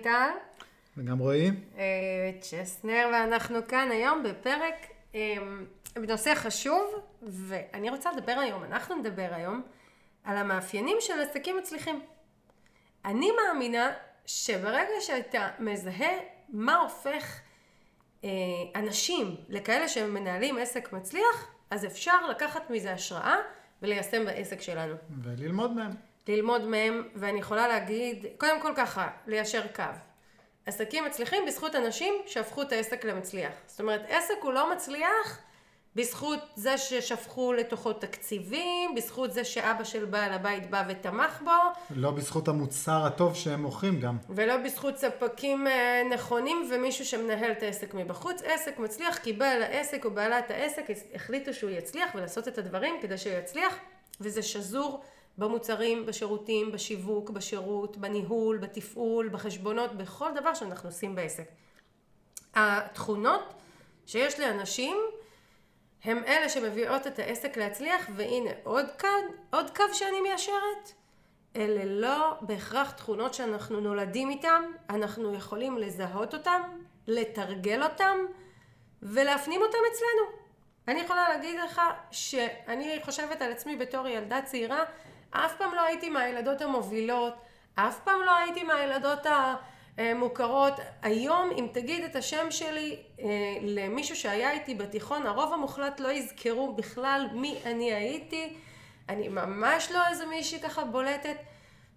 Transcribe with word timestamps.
מיטל. 0.00 0.30
וגם 0.96 1.18
רועי. 1.18 1.50
אה, 1.78 2.30
צ'סנר, 2.40 3.08
ואנחנו 3.12 3.58
כאן 3.68 3.88
היום 3.90 4.22
בפרק 4.22 4.74
אה, 5.14 5.36
בנושא 5.94 6.34
חשוב, 6.34 6.94
ואני 7.22 7.90
רוצה 7.90 8.12
לדבר 8.12 8.32
היום, 8.32 8.64
אנחנו 8.64 8.96
נדבר 8.96 9.28
היום, 9.30 9.62
על 10.24 10.36
המאפיינים 10.36 10.96
של 11.00 11.20
עסקים 11.20 11.56
מצליחים. 11.56 12.00
אני 13.04 13.30
מאמינה 13.30 13.92
שברגע 14.26 15.00
שאתה 15.00 15.48
מזהה 15.58 16.12
מה 16.48 16.76
הופך 16.76 17.40
אה, 18.24 18.30
אנשים 18.76 19.36
לכאלה 19.48 19.88
שמנהלים 19.88 20.58
עסק 20.58 20.92
מצליח, 20.92 21.50
אז 21.70 21.86
אפשר 21.86 22.26
לקחת 22.30 22.70
מזה 22.70 22.92
השראה 22.92 23.36
וליישם 23.82 24.24
בעסק 24.24 24.60
שלנו. 24.60 24.94
וללמוד 25.22 25.72
מהם. 25.72 26.09
ללמוד 26.28 26.64
מהם, 26.64 27.08
ואני 27.14 27.38
יכולה 27.38 27.68
להגיד, 27.68 28.26
קודם 28.38 28.60
כל 28.60 28.72
ככה, 28.76 29.08
ליישר 29.26 29.62
קו. 29.76 29.82
עסקים 30.66 31.04
מצליחים 31.04 31.46
בזכות 31.46 31.74
אנשים 31.74 32.14
שהפכו 32.26 32.62
את 32.62 32.72
העסק 32.72 33.04
למצליח. 33.04 33.52
זאת 33.66 33.80
אומרת, 33.80 34.02
עסק 34.08 34.34
הוא 34.42 34.52
לא 34.52 34.72
מצליח 34.72 35.38
בזכות 35.96 36.38
זה 36.56 36.78
ששפכו 36.78 37.52
לתוכו 37.52 37.92
תקציבים, 37.92 38.94
בזכות 38.94 39.32
זה 39.32 39.44
שאבא 39.44 39.84
של 39.84 40.04
בעל 40.04 40.32
הבית 40.32 40.70
בא 40.70 40.84
ותמך 40.88 41.42
בו. 41.44 41.50
לא 41.96 42.10
בזכות 42.10 42.48
המוצר 42.48 43.06
הטוב 43.06 43.34
שהם 43.34 43.62
מוכרים 43.62 44.00
גם. 44.00 44.18
ולא 44.28 44.56
בזכות 44.56 44.98
ספקים 44.98 45.66
אה, 45.66 46.02
נכונים 46.14 46.68
ומישהו 46.72 47.04
שמנהל 47.04 47.52
את 47.52 47.62
העסק 47.62 47.94
מבחוץ. 47.94 48.42
עסק 48.42 48.78
מצליח 48.78 49.18
כי 49.18 49.32
בעל 49.32 49.62
העסק 49.62 50.04
או 50.04 50.10
בעלת 50.10 50.50
העסק 50.50 50.84
החליטו 51.14 51.54
שהוא 51.54 51.70
יצליח 51.70 52.14
ולעשות 52.14 52.48
את 52.48 52.58
הדברים 52.58 52.94
כדי 53.02 53.18
שהוא 53.18 53.32
יצליח, 53.32 53.74
וזה 54.20 54.42
שזור 54.42 55.02
במוצרים, 55.40 56.06
בשירותים, 56.06 56.72
בשיווק, 56.72 57.30
בשירות, 57.30 57.96
בניהול, 57.96 58.58
בתפעול, 58.58 59.28
בחשבונות, 59.28 59.92
בכל 59.92 60.30
דבר 60.34 60.54
שאנחנו 60.54 60.88
עושים 60.88 61.14
בעסק. 61.14 61.44
התכונות 62.54 63.54
שיש 64.06 64.40
לאנשים 64.40 64.96
הם 66.04 66.22
אלה 66.26 66.48
שמביאות 66.48 67.06
את 67.06 67.18
העסק 67.18 67.56
להצליח, 67.56 68.10
והנה 68.16 68.50
עוד 68.64 68.86
קו, 69.00 69.08
עוד 69.50 69.70
קו 69.76 69.84
שאני 69.92 70.20
מיישרת. 70.20 70.92
אלה 71.56 71.84
לא 71.84 72.34
בהכרח 72.40 72.90
תכונות 72.90 73.34
שאנחנו 73.34 73.80
נולדים 73.80 74.30
איתן, 74.30 74.62
אנחנו 74.90 75.34
יכולים 75.34 75.78
לזהות 75.78 76.34
אותן, 76.34 76.62
לתרגל 77.06 77.82
אותן 77.82 78.18
ולהפנים 79.02 79.62
אותן 79.62 79.78
אצלנו. 79.92 80.40
אני 80.88 81.00
יכולה 81.00 81.28
להגיד 81.28 81.60
לך 81.60 81.80
שאני 82.10 82.98
חושבת 83.02 83.42
על 83.42 83.52
עצמי 83.52 83.76
בתור 83.76 84.08
ילדה 84.08 84.42
צעירה, 84.42 84.84
אף 85.30 85.56
פעם 85.58 85.74
לא 85.74 85.80
הייתי 85.80 86.10
מהילדות 86.10 86.60
המובילות, 86.60 87.34
אף 87.74 88.00
פעם 88.04 88.20
לא 88.26 88.36
הייתי 88.36 88.62
מהילדות 88.62 89.26
המוכרות. 89.96 90.74
היום, 91.02 91.50
אם 91.50 91.66
תגיד 91.72 92.04
את 92.04 92.16
השם 92.16 92.50
שלי 92.50 92.96
אה, 93.20 93.26
למישהו 93.62 94.16
שהיה 94.16 94.50
איתי 94.50 94.74
בתיכון, 94.74 95.26
הרוב 95.26 95.52
המוחלט 95.52 96.00
לא 96.00 96.08
יזכרו 96.08 96.72
בכלל 96.72 97.28
מי 97.32 97.58
אני 97.64 97.94
הייתי. 97.94 98.56
אני 99.08 99.28
ממש 99.28 99.92
לא 99.92 100.00
איזה 100.10 100.26
מישהי 100.26 100.60
ככה 100.60 100.84
בולטת. 100.84 101.36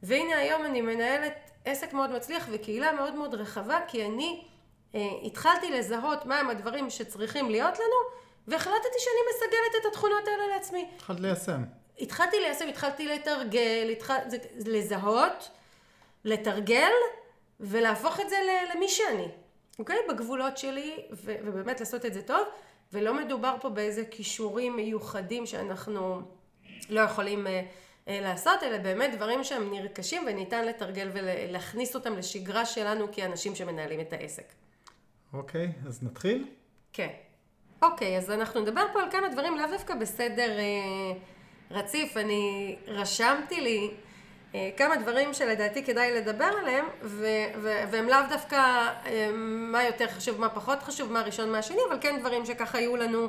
והנה 0.04 0.38
היום 0.38 0.66
אני 0.66 0.82
מנהלת 0.82 1.52
עסק 1.66 1.94
מאוד 1.94 2.12
מצליח 2.12 2.48
וקהילה 2.52 2.92
מאוד 2.92 3.16
מאוד 3.16 3.34
רחבה, 3.34 3.80
כי 3.88 4.06
אני 4.06 4.44
אה, 4.96 5.02
התחלתי 5.24 5.72
לזהות 5.72 6.26
מהם 6.26 6.50
הדברים 6.50 6.90
שצריכים 6.90 7.50
להיות 7.50 7.74
לנו, 7.74 8.24
והחלטתי 8.48 8.98
שאני 9.00 9.16
מסגלת 9.36 9.82
את 9.82 9.86
התכונות 9.92 10.28
האלה 10.28 10.56
לעצמי. 10.56 10.90
התחלת 10.96 11.20
ליישם. 11.20 11.64
התחלתי 12.00 12.40
ליישם, 12.40 12.68
התחלתי 12.68 13.08
לתרגל, 13.08 13.90
התחל... 13.92 14.18
לזהות, 14.66 15.50
לתרגל 16.26 16.92
ולהפוך 17.60 18.20
את 18.20 18.30
זה 18.30 18.36
למי 18.76 18.88
שאני, 18.88 19.28
אוקיי? 19.80 19.98
בגבולות 20.10 20.58
שלי, 20.58 20.96
ו... 21.12 21.36
ובאמת 21.46 21.80
לעשות 21.80 22.06
את 22.06 22.14
זה 22.14 22.22
טוב, 22.22 22.48
ולא 22.94 23.14
מדובר 23.14 23.56
פה 23.62 23.70
באיזה 23.70 24.06
כישורים 24.06 24.76
מיוחדים 24.76 25.46
שאנחנו 25.46 26.22
לא 26.90 27.02
יכולים 27.02 27.48
אה, 27.48 27.62
אה, 28.08 28.20
לעשות, 28.22 28.64
אלא 28.64 28.78
באמת 28.78 29.16
דברים 29.16 29.44
שהם 29.44 29.74
נרכשים 29.74 30.24
וניתן 30.28 30.66
לתרגל 30.66 31.10
ולהכניס 31.14 31.96
אותם 31.96 32.18
לשגרה 32.18 32.66
שלנו 32.66 33.08
כאנשים 33.12 33.56
שמנהלים 33.56 34.00
את 34.00 34.14
העסק. 34.14 34.54
אוקיי, 35.34 35.72
אז 35.88 36.04
נתחיל? 36.04 36.48
כן. 36.94 37.10
אוקיי, 37.82 38.18
אז 38.18 38.32
אנחנו 38.32 38.62
נדבר 38.62 38.86
פה 38.94 39.02
על 39.02 39.12
כמה 39.12 39.30
דברים, 39.30 39.58
לאו 39.58 39.68
דווקא 39.72 39.96
בסדר... 39.96 40.60
אה, 40.60 41.20
רציף, 41.72 42.18
אני 42.18 42.76
רשמתי 42.88 43.62
לי 43.62 43.92
אה, 44.56 44.70
כמה 44.78 44.96
דברים 44.96 45.34
שלדעתי 45.34 45.84
כדאי 45.84 46.12
לדבר 46.22 46.50
עליהם, 46.62 46.86
ו- 47.04 47.26
ו- 47.62 47.84
והם 47.92 48.08
לאו 48.08 48.18
דווקא 48.30 48.56
אה, 48.56 49.30
מה 49.72 49.84
יותר 49.84 50.08
חשוב, 50.08 50.40
מה 50.40 50.50
פחות 50.50 50.84
חשוב, 50.84 51.12
מה 51.12 51.22
ראשון, 51.22 51.52
מה 51.52 51.62
שני, 51.62 51.80
אבל 51.90 51.98
כן 52.02 52.20
דברים 52.20 52.46
שככה 52.46 52.78
היו 52.78 52.96
לנו 52.96 53.28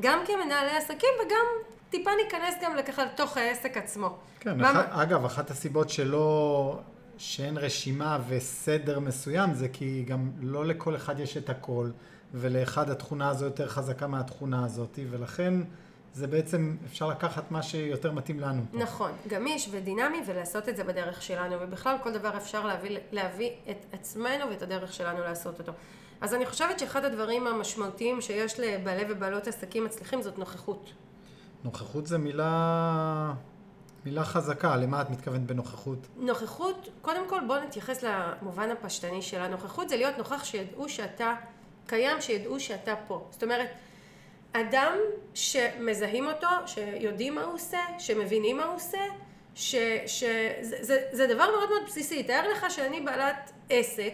גם 0.00 0.18
כמנהלי 0.26 0.70
עסקים 0.76 1.08
וגם 1.26 1.46
טיפה 1.90 2.10
ניכנס 2.24 2.54
גם 2.62 2.76
לככה 2.76 3.04
לתוך 3.04 3.36
העסק 3.36 3.76
עצמו. 3.76 4.18
כן, 4.40 4.58
מה... 4.58 4.70
אח... 4.70 4.76
אגב, 4.90 5.24
אחת 5.24 5.50
הסיבות 5.50 5.90
שלא, 5.90 6.78
שאין 7.18 7.58
רשימה 7.58 8.18
וסדר 8.28 9.00
מסוים, 9.00 9.54
זה 9.54 9.68
כי 9.68 10.04
גם 10.06 10.30
לא 10.40 10.66
לכל 10.66 10.96
אחד 10.96 11.20
יש 11.20 11.36
את 11.36 11.50
הכל, 11.50 11.90
ולאחד 12.34 12.90
התכונה 12.90 13.28
הזו 13.28 13.44
יותר 13.44 13.68
חזקה 13.68 14.06
מהתכונה 14.06 14.64
הזאת, 14.64 14.98
ולכן... 15.10 15.54
זה 16.14 16.26
בעצם, 16.26 16.76
אפשר 16.86 17.08
לקחת 17.08 17.50
מה 17.50 17.62
שיותר 17.62 18.12
מתאים 18.12 18.40
לנו. 18.40 18.62
פה. 18.70 18.78
נכון, 18.78 19.10
גמיש 19.28 19.68
ודינמי 19.70 20.18
ולעשות 20.26 20.68
את 20.68 20.76
זה 20.76 20.84
בדרך 20.84 21.22
שלנו, 21.22 21.56
ובכלל 21.60 21.96
כל 22.02 22.12
דבר 22.12 22.36
אפשר 22.36 22.66
להביא, 22.66 22.98
להביא 23.12 23.50
את 23.70 23.86
עצמנו 23.92 24.50
ואת 24.50 24.62
הדרך 24.62 24.92
שלנו 24.92 25.18
לעשות 25.20 25.58
אותו. 25.58 25.72
אז 26.20 26.34
אני 26.34 26.46
חושבת 26.46 26.78
שאחד 26.78 27.04
הדברים 27.04 27.46
המשמעותיים 27.46 28.20
שיש 28.20 28.60
לבעלי 28.60 29.04
ובעלות 29.08 29.46
עסקים 29.46 29.84
מצליחים 29.84 30.22
זאת 30.22 30.38
נוכחות. 30.38 30.90
נוכחות 31.64 32.06
זה 32.06 32.18
מילה... 32.18 33.32
מילה 34.04 34.24
חזקה, 34.24 34.76
למה 34.76 35.00
את 35.02 35.10
מתכוונת 35.10 35.46
בנוכחות? 35.46 35.98
נוכחות, 36.16 36.88
קודם 37.02 37.28
כל 37.28 37.40
בוא 37.46 37.58
נתייחס 37.58 38.04
למובן 38.04 38.70
הפשטני 38.70 39.22
של 39.22 39.40
הנוכחות, 39.40 39.88
זה 39.88 39.96
להיות 39.96 40.18
נוכח 40.18 40.44
שידעו 40.44 40.88
שאתה 40.88 41.34
קיים, 41.86 42.20
שידעו 42.20 42.60
שאתה 42.60 42.94
פה. 43.06 43.26
זאת 43.30 43.42
אומרת, 43.42 43.68
אדם 44.56 44.98
שמזהים 45.34 46.26
אותו, 46.26 46.46
שיודעים 46.66 47.34
מה 47.34 47.42
הוא 47.42 47.54
עושה, 47.54 47.78
שמבינים 47.98 48.56
מה 48.56 48.64
הוא 48.64 48.76
עושה, 48.76 49.00
שזה 49.54 50.56
זה, 50.60 51.02
זה 51.12 51.26
דבר 51.26 51.50
מאוד 51.50 51.68
מאוד 51.68 51.82
בסיסי. 51.86 52.22
תאר 52.22 52.48
לך 52.52 52.70
שאני 52.70 53.00
בעלת 53.00 53.50
עסק, 53.70 54.12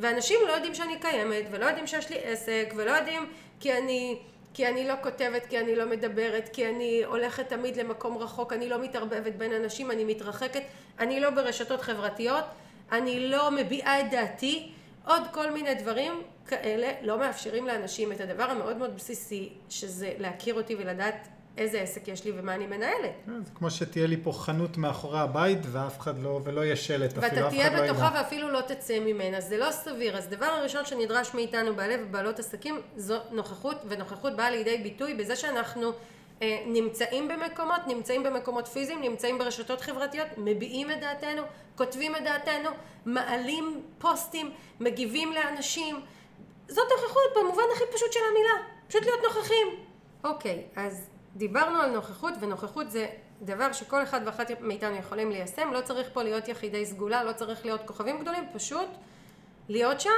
ואנשים 0.00 0.38
לא 0.48 0.52
יודעים 0.52 0.74
שאני 0.74 0.98
קיימת, 1.00 1.44
ולא 1.50 1.66
יודעים 1.66 1.86
שיש 1.86 2.10
לי 2.10 2.16
עסק, 2.24 2.72
ולא 2.76 2.90
יודעים 2.90 3.32
כי 3.60 3.78
אני, 3.78 4.18
כי 4.54 4.68
אני 4.68 4.88
לא 4.88 4.94
כותבת, 5.02 5.46
כי 5.46 5.58
אני 5.58 5.76
לא 5.76 5.86
מדברת, 5.86 6.48
כי 6.52 6.68
אני 6.68 7.02
הולכת 7.04 7.48
תמיד 7.48 7.76
למקום 7.76 8.18
רחוק, 8.18 8.52
אני 8.52 8.68
לא 8.68 8.78
מתערבבת 8.78 9.34
בין 9.34 9.52
אנשים, 9.52 9.90
אני 9.90 10.04
מתרחקת, 10.04 10.62
אני 10.98 11.20
לא 11.20 11.30
ברשתות 11.30 11.80
חברתיות, 11.80 12.44
אני 12.92 13.28
לא 13.28 13.50
מביעה 13.50 14.00
את 14.00 14.10
דעתי, 14.10 14.72
עוד 15.06 15.22
כל 15.32 15.50
מיני 15.50 15.74
דברים 15.74 16.22
כאלה 16.46 16.92
לא 17.02 17.18
מאפשרים 17.18 17.66
לאנשים 17.66 18.12
את 18.12 18.20
הדבר 18.20 18.44
המאוד 18.44 18.76
מאוד 18.76 18.96
בסיסי, 18.96 19.52
שזה 19.68 20.12
להכיר 20.18 20.54
אותי 20.54 20.74
ולדעת 20.74 21.28
איזה 21.58 21.80
עסק 21.80 22.08
יש 22.08 22.24
לי 22.24 22.32
ומה 22.36 22.54
אני 22.54 22.66
מנהלת. 22.66 23.12
כן, 23.26 23.44
זה 23.44 23.50
כמו 23.54 23.70
שתהיה 23.70 24.06
לי 24.06 24.16
פה 24.22 24.32
חנות 24.32 24.76
מאחורי 24.76 25.20
הבית 25.20 25.58
ואף 25.72 26.00
אחד 26.00 26.18
לא, 26.18 26.40
ולא 26.44 26.64
יהיה 26.64 26.76
שלט 26.76 27.18
אפילו, 27.18 27.26
אף 27.26 27.32
אחד 27.32 27.36
לא 27.36 27.46
ידע. 27.46 27.46
ואתה 27.46 27.70
תהיה 27.70 27.92
בתוכה 27.92 28.10
ואפילו 28.14 28.50
לא 28.50 28.60
תצא 28.60 28.98
ממנה, 29.00 29.40
זה 29.40 29.56
לא 29.56 29.70
סביר. 29.70 30.16
אז 30.16 30.28
דבר 30.28 30.46
הראשון 30.46 30.84
שנדרש 30.84 31.34
מאיתנו 31.34 31.74
בעלי 31.74 31.94
ובעלות 32.02 32.38
עסקים 32.38 32.80
זו 32.96 33.16
נוכחות, 33.30 33.76
ונוכחות 33.88 34.36
באה 34.36 34.50
לידי 34.50 34.78
ביטוי 34.78 35.14
בזה 35.14 35.36
שאנחנו 35.36 35.92
נמצאים 36.66 37.28
במקומות, 37.28 37.80
נמצאים 37.86 38.22
במקומות 38.22 38.68
פיזיים, 38.68 39.00
נמצאים 39.00 39.38
ברשתות 39.38 39.80
חברתיות, 39.80 40.26
מביעים 40.36 40.90
את 40.90 41.00
דעתנו, 41.00 41.42
כותבים 41.76 42.16
את 42.16 42.22
דעתנו, 42.24 42.70
מעלים 43.06 43.82
פוסטים, 43.98 44.50
מגיבים 44.80 45.32
לאנשים. 45.32 46.00
זאת 46.68 46.86
נוכחות 46.92 47.22
במובן 47.36 47.62
הכי 47.74 47.84
פשוט 47.94 48.12
של 48.12 48.20
המילה, 48.30 48.68
פשוט 48.88 49.02
להיות 49.02 49.20
נוכחים. 49.24 49.68
אוקיי, 50.24 50.64
אז 50.76 51.10
דיברנו 51.36 51.78
על 51.78 51.90
נוכחות, 51.90 52.34
ונוכחות 52.40 52.90
זה 52.90 53.06
דבר 53.42 53.72
שכל 53.72 54.02
אחד 54.02 54.20
ואחת 54.24 54.50
מאיתנו 54.60 54.96
יכולים 54.96 55.30
ליישם, 55.30 55.72
לא 55.72 55.80
צריך 55.80 56.08
פה 56.12 56.22
להיות 56.22 56.48
יחידי 56.48 56.86
סגולה, 56.86 57.24
לא 57.24 57.32
צריך 57.32 57.64
להיות 57.64 57.80
כוכבים 57.86 58.20
גדולים, 58.20 58.44
פשוט 58.54 58.88
להיות 59.68 60.00
שם. 60.00 60.10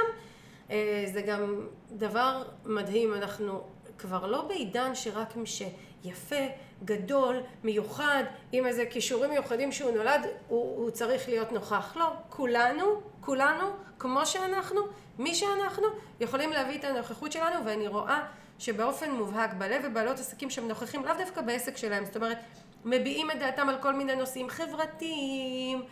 אה, 0.71 1.03
זה 1.13 1.21
גם 1.21 1.67
דבר 1.91 2.43
מדהים, 2.65 3.13
אנחנו 3.13 3.63
כבר 3.97 4.25
לא 4.25 4.41
בעידן 4.41 4.95
שרק 4.95 5.35
מי 5.35 5.45
שיפה, 5.45 6.45
גדול, 6.85 7.39
מיוחד, 7.63 8.23
עם 8.51 8.65
איזה 8.65 8.85
כישורים 8.85 9.29
מיוחדים 9.29 9.71
שהוא 9.71 9.91
נולד, 9.91 10.25
הוא, 10.47 10.77
הוא 10.77 10.91
צריך 10.91 11.29
להיות 11.29 11.51
נוכח. 11.51 11.97
לא, 11.97 12.05
כולנו, 12.29 13.01
כולנו, 13.21 13.65
כמו 13.99 14.25
שאנחנו, 14.25 14.81
מי 15.19 15.35
שאנחנו, 15.35 15.87
יכולים 16.19 16.51
להביא 16.51 16.79
את 16.79 16.83
הנוכחות 16.83 17.31
שלנו, 17.31 17.65
ואני 17.65 17.87
רואה 17.87 18.23
שבאופן 18.59 19.11
מובהק 19.11 19.53
בעלי 19.53 19.75
ובעלות 19.83 20.19
עסקים 20.19 20.49
שהם 20.49 20.67
נוכחים 20.67 21.05
לאו 21.05 21.13
דווקא 21.17 21.41
בעסק 21.41 21.77
שלהם, 21.77 22.05
זאת 22.05 22.15
אומרת, 22.15 22.37
מביעים 22.85 23.31
את 23.31 23.39
דעתם 23.39 23.69
על 23.69 23.77
כל 23.81 23.93
מיני 23.93 24.15
נושאים 24.15 24.49
חברתיים, 24.49 25.83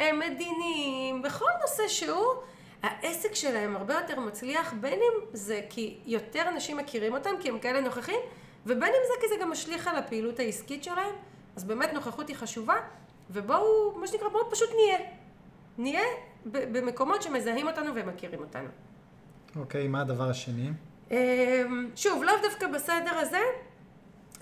מדיניים, 0.00 1.22
בכל 1.22 1.50
נושא 1.62 1.88
שהוא, 1.88 2.34
העסק 2.84 3.34
שלהם 3.34 3.76
הרבה 3.76 3.94
יותר 3.94 4.20
מצליח, 4.20 4.74
בין 4.80 4.92
אם 4.92 5.24
זה 5.32 5.60
כי 5.70 5.98
יותר 6.06 6.48
אנשים 6.48 6.76
מכירים 6.76 7.14
אותם, 7.14 7.30
כי 7.40 7.48
הם 7.48 7.58
כאלה 7.58 7.80
נוכחים, 7.80 8.20
ובין 8.66 8.82
אם 8.88 9.04
זה 9.06 9.12
כי 9.20 9.28
זה 9.28 9.34
גם 9.40 9.50
משליך 9.50 9.88
על 9.88 9.96
הפעילות 9.96 10.38
העסקית 10.38 10.84
שלהם, 10.84 11.14
אז 11.56 11.64
באמת 11.64 11.92
נוכחות 11.92 12.28
היא 12.28 12.36
חשובה, 12.36 12.74
ובואו, 13.30 13.98
מה 13.98 14.06
שנקרא, 14.06 14.28
בואו 14.28 14.50
פשוט 14.50 14.68
נהיה. 14.74 14.98
נהיה 15.78 16.02
במקומות 16.46 17.22
שמזהים 17.22 17.66
אותנו 17.66 17.94
ומכירים 17.94 18.40
אותנו. 18.40 18.68
אוקיי, 19.56 19.88
מה 19.88 20.00
הדבר 20.00 20.30
השני? 20.30 20.70
אמ, 21.10 21.16
שוב, 21.96 22.22
לאו 22.22 22.34
דווקא 22.42 22.66
בסדר 22.66 23.18
הזה, 23.18 23.40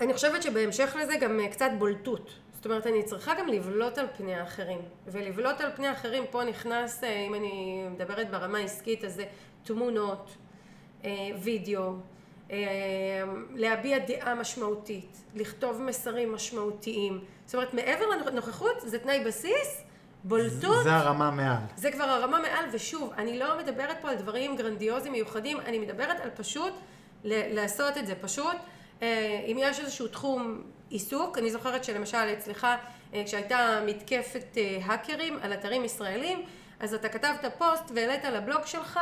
אני 0.01 0.13
חושבת 0.13 0.43
שבהמשך 0.43 0.95
לזה 1.01 1.13
גם 1.21 1.39
אה, 1.39 1.47
קצת 1.51 1.69
בולטות. 1.77 2.29
זאת 2.63 2.71
אומרת, 2.71 2.87
אני 2.87 3.03
צריכה 3.03 3.33
גם 3.39 3.47
לבלוט 3.47 3.97
על 3.97 4.07
פני 4.17 4.35
האחרים. 4.35 4.81
ולבלוט 5.07 5.61
על 5.61 5.71
פני 5.75 5.87
האחרים, 5.87 6.23
פה 6.31 6.43
נכנס, 6.43 7.03
אה, 7.03 7.25
אם 7.27 7.35
אני 7.35 7.83
מדברת 7.89 8.31
ברמה 8.31 8.57
העסקית, 8.57 9.03
אז 9.03 9.13
זה 9.13 9.25
תמונות, 9.63 10.35
אה, 11.05 11.09
וידאו, 11.41 11.93
להביע 13.55 13.97
דעה 13.99 14.35
משמעותית, 14.35 15.23
לכתוב 15.35 15.81
מסרים 15.81 16.33
משמעותיים. 16.33 17.23
זאת 17.45 17.55
אומרת, 17.55 17.73
מעבר 17.73 18.05
לנוכחות, 18.25 18.81
זה 18.85 18.99
תנאי 18.99 19.23
בסיס, 19.25 19.83
בולטות. 20.23 20.83
זה 20.83 20.95
הרמה 20.95 21.31
מעל. 21.31 21.57
זה 21.75 21.91
כבר 21.91 22.03
הרמה 22.03 22.39
מעל, 22.39 22.65
ושוב, 22.71 23.13
אני 23.17 23.39
לא 23.39 23.57
מדברת 23.57 23.97
פה 24.01 24.09
על 24.09 24.15
דברים 24.15 24.55
גרנדיוזיים 24.55 25.13
מיוחדים, 25.13 25.59
אני 25.59 25.79
מדברת 25.79 26.19
על 26.19 26.29
פשוט 26.35 26.73
לעשות 27.23 27.97
את 27.97 28.07
זה. 28.07 28.15
פשוט, 28.15 28.45
אה, 28.45 28.72
אם 29.47 29.57
יש 29.59 29.79
איזשהו 29.79 30.07
תחום 30.07 30.61
עיסוק, 30.89 31.37
אני 31.37 31.51
זוכרת 31.51 31.83
שלמשל 31.83 32.17
אצלך, 32.17 32.67
אה, 33.13 33.23
כשהייתה 33.25 33.79
מתקפת 33.85 34.57
אה, 34.57 34.77
האקרים 34.85 35.39
על 35.41 35.53
אתרים 35.53 35.85
ישראלים, 35.85 36.45
אז 36.79 36.93
אתה 36.93 37.09
כתבת 37.09 37.45
פוסט 37.57 37.83
והעלית 37.93 38.23
לבלוג 38.23 38.65
שלך 38.65 38.99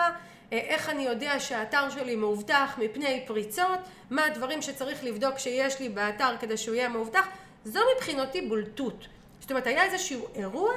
איך 0.51 0.89
אני 0.89 1.03
יודע 1.03 1.39
שהאתר 1.39 1.89
שלי 1.89 2.15
מאובטח 2.15 2.75
מפני 2.77 3.23
פריצות, 3.27 3.79
מה 4.09 4.25
הדברים 4.25 4.61
שצריך 4.61 5.03
לבדוק 5.03 5.37
שיש 5.37 5.79
לי 5.79 5.89
באתר 5.89 6.35
כדי 6.39 6.57
שהוא 6.57 6.75
יהיה 6.75 6.89
מאובטח, 6.89 7.27
זו 7.65 7.79
מבחינתי 7.95 8.41
בולטות. 8.41 9.07
זאת 9.39 9.51
אומרת, 9.51 9.67
היה 9.67 9.83
איזשהו 9.83 10.27
אירוע 10.35 10.71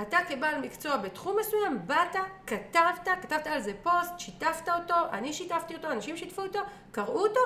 אתה 0.00 0.18
כבעל 0.28 0.60
מקצוע 0.60 0.96
בתחום 0.96 1.36
מסוים, 1.40 1.78
באת, 1.86 2.16
כתבת, 2.46 3.08
כתבת 3.22 3.46
על 3.46 3.60
זה 3.60 3.72
פוסט, 3.82 4.18
שיתפת 4.18 4.68
אותו, 4.68 4.94
אני 5.12 5.32
שיתפתי 5.32 5.74
אותו, 5.74 5.90
אנשים 5.90 6.16
שיתפו 6.16 6.42
אותו, 6.42 6.58
קראו 6.92 7.22
אותו, 7.22 7.40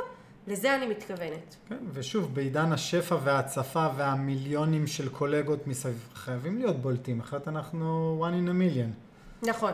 לזה 0.46 0.74
אני 0.74 0.86
מתכוונת. 0.86 1.56
כן, 1.68 1.78
ושוב, 1.92 2.34
בעידן 2.34 2.72
השפע 2.72 3.16
וההצפה 3.24 3.86
והמיליונים 3.96 4.86
של 4.86 5.08
קולגות 5.08 5.66
מסביב, 5.66 6.08
חייבים 6.14 6.58
להיות 6.58 6.76
בולטים, 6.76 7.20
אחרת 7.20 7.48
אנחנו 7.48 8.18
one 8.28 8.46
in 8.46 8.50
a 8.50 8.52
million. 8.52 9.46
נכון. 9.48 9.72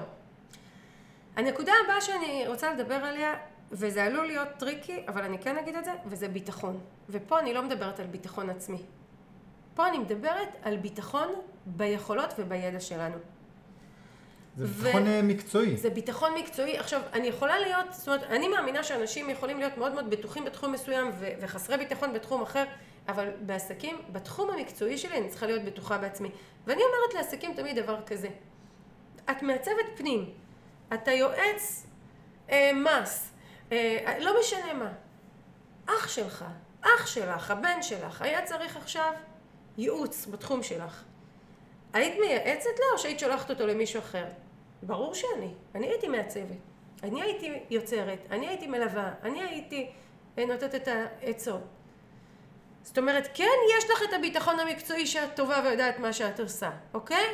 הנקודה 1.37 1.73
הבאה 1.85 2.01
שאני 2.01 2.45
רוצה 2.49 2.75
לדבר 2.75 2.95
עליה, 2.95 3.35
וזה 3.73 4.05
עלול 4.05 4.27
להיות 4.27 4.49
טריקי, 4.59 5.05
אבל 5.09 5.23
אני 5.23 5.39
כן 5.39 5.59
אגיד 5.59 5.77
את 5.77 5.85
זה, 5.85 5.93
וזה 6.07 6.29
ביטחון. 6.29 6.79
ופה 7.11 7.39
אני 7.39 7.55
לא 7.55 7.63
מדברת 7.63 8.01
על 8.01 8.07
ביטחון 8.07 8.51
עצמי. 8.51 8.83
פה 9.75 9.89
אני 9.89 9.99
מדברת 9.99 10.49
על 10.63 10.77
ביטחון 10.77 11.29
ביכולות 11.67 12.35
ובידע 12.39 12.81
שלנו. 12.81 13.17
זה 14.57 14.67
ביטחון 14.67 15.03
ו- 15.03 15.07
אה, 15.07 15.23
מקצועי. 15.23 15.77
זה 15.77 15.91
ביטחון 15.91 16.35
מקצועי. 16.35 16.79
עכשיו, 16.79 17.01
אני 17.13 17.27
יכולה 17.27 17.59
להיות, 17.59 17.87
זאת 17.93 18.09
אומרת, 18.09 18.23
אני 18.23 18.49
מאמינה 18.49 18.85
שאנשים 18.85 19.31
יכולים 19.31 19.59
להיות 19.59 19.79
מאוד 19.79 19.95
מאוד 19.95 20.11
בטוחים 20.11 20.45
בתחום 20.45 20.73
מסוים 20.73 21.11
ו- 21.19 21.29
וחסרי 21.41 21.77
ביטחון 21.77 22.13
בתחום 22.13 22.43
אחר, 22.43 22.65
אבל 23.09 23.31
בעסקים, 23.41 23.97
בתחום 24.13 24.51
המקצועי 24.51 24.99
שלי 24.99 25.19
אני 25.19 25.29
צריכה 25.29 25.47
להיות 25.47 25.63
בטוחה 25.63 25.99
בעצמי. 25.99 26.31
ואני 26.67 26.83
אומרת 26.83 27.15
לעסקים 27.15 27.55
תמיד 27.55 27.79
דבר 27.79 28.01
כזה, 28.07 28.29
את 29.31 29.43
מעצבת 29.43 29.87
פנים, 29.97 30.31
אתה 30.95 31.11
יועץ 31.13 31.87
אה, 32.51 32.71
מס, 32.75 33.33
אה, 33.73 34.17
לא 34.21 34.41
משנה 34.41 34.75
מה, 34.75 34.93
אח 35.87 36.09
שלך, 36.09 36.45
אח 36.83 37.07
שלך, 37.07 37.51
הבן 37.51 37.83
שלך, 37.83 38.23
היה 38.23 38.43
צריך 38.43 38.77
עכשיו 38.77 39.13
ייעוץ 39.79 40.27
בתחום 40.31 40.63
שלך. 40.63 41.03
היית 41.93 42.15
מייעצת 42.21 42.71
לו 42.79 42.85
או 42.93 42.99
שהיית 42.99 43.21
שולחת 43.21 43.51
אותו 43.51 43.67
למישהו 43.67 44.01
אחר? 44.01 44.25
ברור 44.87 45.15
שאני. 45.15 45.51
אני 45.75 45.87
הייתי 45.87 46.09
מעצבת. 46.09 46.57
אני 47.03 47.23
הייתי 47.23 47.53
יוצרת. 47.71 48.19
אני 48.31 48.49
הייתי 48.49 48.67
מלווה. 48.67 49.11
אני 49.23 49.43
הייתי 49.43 49.91
אה, 50.39 50.47
נותנת 50.47 50.75
את 50.75 50.89
העצות. 50.89 51.61
זאת 52.83 52.99
אומרת, 52.99 53.29
כן 53.35 53.45
יש 53.79 53.85
לך 53.91 54.03
את 54.09 54.13
הביטחון 54.13 54.61
המקצועי 54.61 55.07
שאת 55.07 55.37
טובה 55.37 55.61
ויודעת 55.65 55.99
מה 55.99 56.13
שאת 56.13 56.41
עושה, 56.41 56.71
אוקיי? 56.95 57.27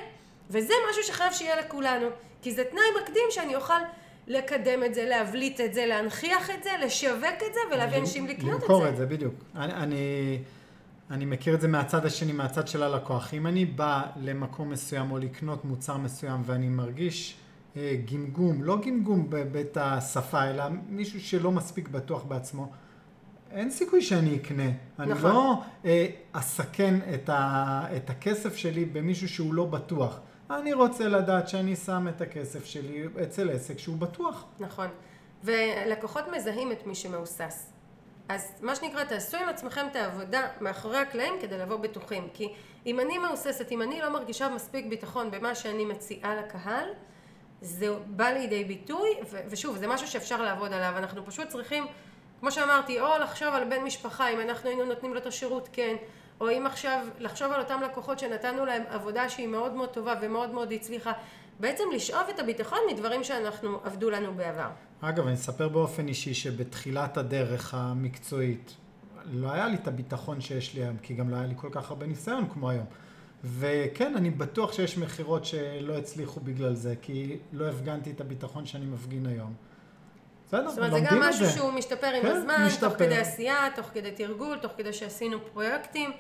וזה 0.51 0.75
משהו 0.91 1.03
שחייב 1.03 1.33
שיהיה 1.33 1.61
לכולנו. 1.61 2.07
כי 2.43 2.53
זה 2.53 2.65
תנאי 2.65 3.03
מקדים 3.03 3.23
שאני 3.31 3.57
אוכל 3.57 3.81
לקדם 4.27 4.85
את 4.85 4.95
זה, 4.95 5.05
להבליט 5.05 5.61
את 5.61 5.75
זה, 5.75 5.87
להנכיח 5.87 6.51
את 6.51 6.65
זה, 6.65 6.71
לשווק 6.85 7.43
את 7.49 7.55
זה 7.55 7.61
ולהביא 7.73 7.99
אנשים 7.99 8.27
לקנות 8.27 8.55
את 8.55 8.61
זה. 8.61 8.67
למכור 8.67 8.89
את 8.89 8.97
זה, 8.97 9.07
בדיוק. 9.07 9.35
אני... 9.57 9.73
אני... 9.73 10.39
אני 11.11 11.25
מכיר 11.25 11.55
את 11.55 11.61
זה 11.61 11.69
מהצד 11.69 12.07
השני, 12.07 12.33
מהצד 12.33 12.69
של 12.69 12.83
הלקוח. 12.83 13.35
אם 13.35 13.47
אני 13.47 13.65
בא 13.65 14.03
למקום 14.17 14.71
מסוים 14.71 15.11
או 15.11 15.19
לקנות 15.19 15.65
מוצר 15.65 15.97
מסוים 15.97 16.43
ואני 16.45 16.69
מרגיש 16.69 17.37
גמגום, 18.05 18.63
לא 18.63 18.81
גמגום 18.81 19.27
בבית 19.31 19.77
השפה, 19.77 20.45
אלא 20.45 20.65
מישהו 20.89 21.21
שלא 21.21 21.53
מספיק 21.53 21.89
בטוח 21.89 22.23
בעצמו, 22.23 22.73
אין 23.51 23.71
סיכוי 23.71 24.03
שאני 24.03 24.37
אקנה. 24.37 24.71
נכון. 24.99 25.13
אני 25.13 25.23
לא 25.23 25.55
אה, 25.85 26.07
אסכן 26.33 26.95
את, 27.15 27.29
ה, 27.29 27.85
את 27.97 28.11
הכסף 28.11 28.57
שלי 28.57 28.85
במישהו 28.85 29.29
שהוא 29.29 29.55
לא 29.55 29.65
בטוח. 29.65 30.21
אני 30.51 30.73
רוצה 30.73 31.09
לדעת 31.09 31.49
שאני 31.49 31.77
שם 31.77 32.09
את 32.09 32.21
הכסף 32.21 32.65
שלי 32.65 33.05
אצל 33.23 33.51
עסק 33.51 33.79
שהוא 33.79 33.97
בטוח. 33.97 34.45
נכון. 34.61 34.89
ולקוחות 35.45 36.25
מזהים 36.37 36.73
את 36.73 36.87
מי 36.87 36.95
שמאוסס. 36.95 37.73
אז 38.29 38.53
מה 38.63 38.77
שנקרא, 38.77 39.05
תעשו 39.05 39.37
עם 39.37 39.49
עצמכם 39.49 39.87
את 39.91 39.97
העבודה 39.97 40.49
מאחורי 40.61 40.99
הקלעים 40.99 41.35
כדי 41.41 41.59
לבוא 41.59 41.77
בטוחים. 41.77 42.29
כי 42.35 42.53
אם 42.87 43.01
אני 43.01 43.19
מהוססת, 43.19 43.73
אם 43.73 43.83
אני 43.83 44.01
לא 44.01 44.13
מרגישה 44.13 44.49
מספיק 44.49 44.87
ביטחון 44.87 45.31
במה 45.31 45.55
שאני 45.55 45.85
מציעה 45.85 46.37
לקהל, 46.37 46.89
זה 47.63 47.89
בא 48.07 48.29
לידי 48.29 48.65
ביטוי, 48.65 49.09
ו- 49.31 49.41
ושוב, 49.49 49.77
זה 49.77 49.87
משהו 49.87 50.09
שאפשר 50.09 50.43
לעבוד 50.43 50.73
עליו. 50.73 50.93
אנחנו 50.97 51.27
פשוט 51.27 51.49
צריכים, 51.49 51.87
כמו 52.41 52.53
שאמרתי, 52.53 53.01
או 53.01 53.19
לחשוב 53.21 53.49
על 53.49 53.65
בן 53.65 53.83
משפחה, 53.85 54.29
אם 54.29 54.41
אנחנו 54.41 54.69
היינו 54.69 54.85
נותנים 54.85 55.15
לו 55.15 55.21
את 55.21 55.27
השירות, 55.27 55.69
כן. 55.73 55.97
או 56.41 56.51
אם 56.51 56.67
עכשיו, 56.67 57.07
לחשוב 57.19 57.53
על 57.53 57.61
אותם 57.61 57.81
לקוחות 57.83 58.19
שנתנו 58.19 58.67
להם 58.67 58.83
עבודה 58.89 59.29
שהיא 59.29 59.49
מאוד 59.49 59.75
מאוד 59.75 59.89
טובה 59.89 60.15
ומאוד 60.23 60.51
מאוד 60.51 60.73
הצליחה, 60.73 61.13
בעצם 61.61 61.85
לשאוב 61.95 62.29
את 62.35 62.39
הביטחון 62.39 62.79
מדברים 62.93 63.25
שאנחנו 63.25 63.79
עבדו 63.85 64.11
לנו 64.11 64.35
בעבר. 64.35 64.69
אגב, 65.01 65.27
אני 65.27 65.35
אספר 65.35 65.69
באופן 65.69 66.09
אישי 66.09 66.35
שבתחילת 66.35 67.17
הדרך 67.17 67.75
המקצועית, 67.75 68.75
לא 69.33 69.53
היה 69.53 69.69
לי 69.69 69.75
את 69.75 69.89
הביטחון 69.89 70.41
שיש 70.41 70.75
לי 70.75 70.83
היום, 70.83 70.97
כי 71.03 71.15
גם 71.15 71.31
לא 71.31 71.37
היה 71.37 71.47
לי 71.47 71.55
כל 71.57 71.69
כך 71.73 71.91
הרבה 71.91 72.07
ניסיון 72.07 72.49
כמו 72.49 72.71
היום. 72.71 72.87
וכן, 73.45 74.17
אני 74.17 74.31
בטוח 74.31 74.73
שיש 74.73 74.99
מכירות 74.99 75.45
שלא 75.45 75.99
הצליחו 75.99 76.41
בגלל 76.41 76.75
זה, 76.75 76.95
כי 77.03 77.37
לא 77.53 77.69
הפגנתי 77.69 78.11
את 78.11 78.21
הביטחון 78.21 78.67
שאני 78.67 78.87
מפגין 78.87 79.27
היום. 79.27 79.55
בסדר, 80.47 80.69
זאת 80.71 80.79
אומרת, 80.79 80.93
זה 80.93 81.01
גם 81.11 81.21
משהו 81.21 81.47
זה. 81.47 81.53
שהוא 81.53 81.71
משתפר 81.71 82.07
עם 82.07 82.23
כן, 82.23 82.29
הזמן, 82.29 82.65
משתפר. 82.67 82.89
תוך 82.89 82.99
כדי 82.99 83.17
עשייה, 83.17 83.69
תוך 83.77 83.87
כדי 83.87 84.13
תרגול, 84.13 84.59
תוך 84.59 84.73
כדי 84.77 84.93
שעשינו 84.93 85.39
פרויקטים, 85.53 86.11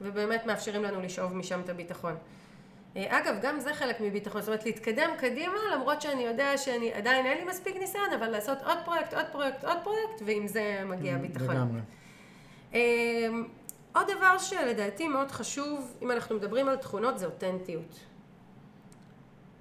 ובאמת 0.00 0.46
מאפשרים 0.46 0.82
לנו 0.82 1.00
לשאוב 1.00 1.36
משם 1.36 1.60
את 1.60 1.68
הביטחון. 1.68 2.14
אה, 2.96 3.18
אגב, 3.18 3.34
גם 3.42 3.60
זה 3.60 3.74
חלק 3.74 4.00
מביטחון, 4.00 4.40
זאת 4.40 4.48
אומרת 4.48 4.66
להתקדם 4.66 5.10
קדימה 5.18 5.58
למרות 5.74 6.02
שאני 6.02 6.22
יודע 6.22 6.58
שאני 6.58 6.92
עדיין 6.92 7.26
אין 7.26 7.38
לי 7.38 7.44
מספיק 7.44 7.76
ניסיון, 7.76 8.12
אבל 8.18 8.28
לעשות 8.28 8.58
עוד 8.64 8.78
פרויקט, 8.84 9.14
עוד 9.14 9.26
פרויקט, 9.32 9.64
עוד 9.64 9.76
פרויקט, 9.82 10.22
ועם 10.24 10.46
זה 10.46 10.82
מגיע 10.86 11.18
ביטחון. 11.18 11.56
לגמרי. 11.56 11.80
עוד 13.94 14.06
דבר 14.18 14.38
שלדעתי 14.38 15.08
מאוד 15.08 15.30
חשוב, 15.30 15.92
אם 16.02 16.10
אנחנו 16.10 16.36
מדברים 16.36 16.68
על 16.68 16.76
תכונות, 16.76 17.18
זה 17.18 17.26
אותנטיות. 17.26 18.00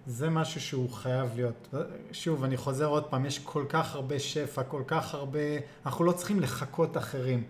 זה 0.05 0.29
משהו 0.29 0.61
שהוא 0.61 0.89
חייב 0.89 1.35
להיות. 1.35 1.67
שוב, 2.11 2.43
אני 2.43 2.57
חוזר 2.57 2.85
עוד 2.85 3.03
פעם, 3.03 3.25
יש 3.25 3.39
כל 3.39 3.65
כך 3.69 3.95
הרבה 3.95 4.19
שפע, 4.19 4.63
כל 4.63 4.83
כך 4.87 5.13
הרבה... 5.13 5.39
אנחנו 5.85 6.05
לא 6.05 6.11
צריכים 6.11 6.39
לחכות 6.39 6.97
אחרים. 6.97 7.43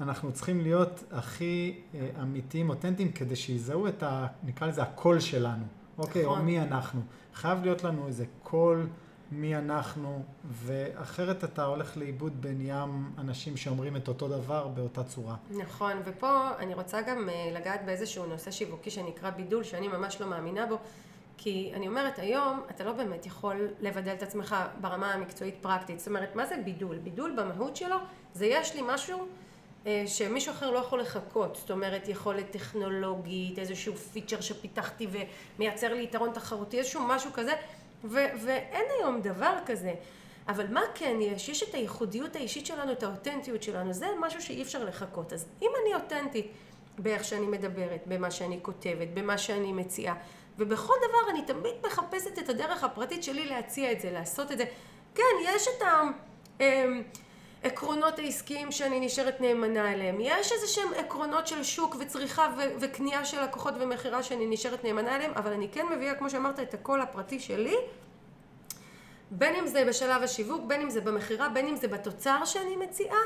אנחנו 0.00 0.32
צריכים 0.32 0.60
להיות 0.60 1.04
הכי 1.12 1.80
אה, 1.94 2.08
אמיתיים, 2.22 2.70
אותנטיים, 2.70 3.12
כדי 3.12 3.36
שיזהו 3.36 3.86
את 3.86 4.02
ה... 4.02 4.26
נקרא 4.44 4.66
לזה 4.66 4.82
הקול 4.82 5.20
שלנו, 5.20 5.64
אוקיי? 5.98 6.22
נכון. 6.22 6.38
או 6.38 6.44
מי 6.44 6.60
אנחנו. 6.60 7.00
חייב 7.34 7.62
להיות 7.62 7.84
לנו 7.84 8.06
איזה 8.06 8.24
קול 8.42 8.86
מי 9.32 9.56
אנחנו, 9.56 10.22
ואחרת 10.52 11.44
אתה 11.44 11.64
הולך 11.64 11.96
לאיבוד 11.96 12.42
בין 12.42 12.60
ים 12.60 13.10
אנשים 13.18 13.56
שאומרים 13.56 13.96
את 13.96 14.08
אותו 14.08 14.28
דבר 14.28 14.68
באותה 14.68 15.04
צורה. 15.04 15.34
נכון, 15.50 15.92
ופה 16.04 16.50
אני 16.58 16.74
רוצה 16.74 17.00
גם 17.00 17.28
אה, 17.28 17.50
לגעת 17.52 17.84
באיזשהו 17.84 18.26
נושא 18.26 18.50
שיווקי 18.50 18.90
שנקרא 18.90 19.30
בידול, 19.30 19.64
שאני 19.64 19.88
ממש 19.88 20.20
לא 20.20 20.26
מאמינה 20.26 20.66
בו. 20.66 20.78
כי 21.38 21.72
אני 21.74 21.88
אומרת, 21.88 22.18
היום 22.18 22.62
אתה 22.70 22.84
לא 22.84 22.92
באמת 22.92 23.26
יכול 23.26 23.68
לבדל 23.80 24.12
את 24.12 24.22
עצמך 24.22 24.56
ברמה 24.80 25.12
המקצועית 25.12 25.54
פרקטית. 25.60 25.98
זאת 25.98 26.08
אומרת, 26.08 26.36
מה 26.36 26.46
זה 26.46 26.54
בידול? 26.64 26.98
בידול 26.98 27.36
במהות 27.36 27.76
שלו 27.76 27.96
זה 28.34 28.46
יש 28.46 28.74
לי 28.74 28.82
משהו 28.86 29.26
אה, 29.86 30.04
שמישהו 30.06 30.52
אחר 30.52 30.70
לא 30.70 30.78
יכול 30.78 31.00
לחכות, 31.00 31.56
זאת 31.56 31.70
אומרת 31.70 32.08
יכולת 32.08 32.50
טכנולוגית, 32.50 33.58
איזשהו 33.58 33.96
פיצ'ר 33.96 34.40
שפיתחתי 34.40 35.06
ומייצר 35.58 35.94
לי 35.94 36.02
יתרון 36.02 36.30
תחרותי, 36.32 36.78
איזשהו 36.78 37.02
משהו 37.08 37.30
כזה, 37.32 37.52
ו- 38.10 38.44
ואין 38.44 38.84
היום 38.98 39.20
דבר 39.20 39.54
כזה. 39.66 39.94
אבל 40.48 40.66
מה 40.70 40.80
כן 40.94 41.16
יש? 41.20 41.48
יש 41.48 41.62
את 41.62 41.74
הייחודיות 41.74 42.36
האישית 42.36 42.66
שלנו, 42.66 42.92
את 42.92 43.02
האותנטיות 43.02 43.62
שלנו, 43.62 43.92
זה 43.92 44.06
משהו 44.20 44.42
שאי 44.42 44.62
אפשר 44.62 44.84
לחכות. 44.84 45.32
אז 45.32 45.46
אם 45.62 45.70
אני 45.82 45.94
אותנטית 45.94 46.46
באיך 46.98 47.24
שאני 47.24 47.46
מדברת, 47.46 48.00
במה 48.06 48.30
שאני 48.30 48.58
כותבת, 48.62 49.08
במה 49.14 49.38
שאני 49.38 49.72
מציעה, 49.72 50.14
ובכל 50.58 50.94
דבר 51.08 51.30
אני 51.30 51.42
תמיד 51.42 51.74
מחפשת 51.86 52.38
את 52.38 52.48
הדרך 52.48 52.84
הפרטית 52.84 53.22
שלי 53.22 53.46
להציע 53.46 53.92
את 53.92 54.00
זה, 54.00 54.10
לעשות 54.10 54.52
את 54.52 54.58
זה. 54.58 54.64
כן, 55.14 55.22
יש 55.44 55.68
את 55.68 55.82
העקרונות 57.66 58.18
העסקיים 58.18 58.72
שאני 58.72 59.00
נשארת 59.00 59.40
נאמנה 59.40 59.92
אליהם. 59.92 60.16
יש 60.20 60.52
איזה 60.52 60.66
שהם 60.66 60.88
עקרונות 60.96 61.46
של 61.46 61.62
שוק 61.62 61.96
וצריכה 62.00 62.54
ו- 62.56 62.74
וקנייה 62.80 63.24
של 63.24 63.42
לקוחות 63.42 63.74
ומכירה 63.80 64.22
שאני 64.22 64.46
נשארת 64.46 64.84
נאמנה 64.84 65.16
אליהם, 65.16 65.32
אבל 65.36 65.52
אני 65.52 65.68
כן 65.72 65.86
מביאה, 65.96 66.14
כמו 66.14 66.30
שאמרת, 66.30 66.60
את 66.60 66.74
הקול 66.74 67.00
הפרטי 67.00 67.40
שלי. 67.40 67.76
בין 69.30 69.54
אם 69.54 69.66
זה 69.66 69.84
בשלב 69.84 70.22
השיווק, 70.22 70.64
בין 70.66 70.80
אם 70.80 70.90
זה 70.90 71.00
במכירה, 71.00 71.48
בין 71.48 71.66
אם 71.66 71.76
זה 71.76 71.88
בתוצר 71.88 72.44
שאני 72.44 72.76
מציעה, 72.76 73.18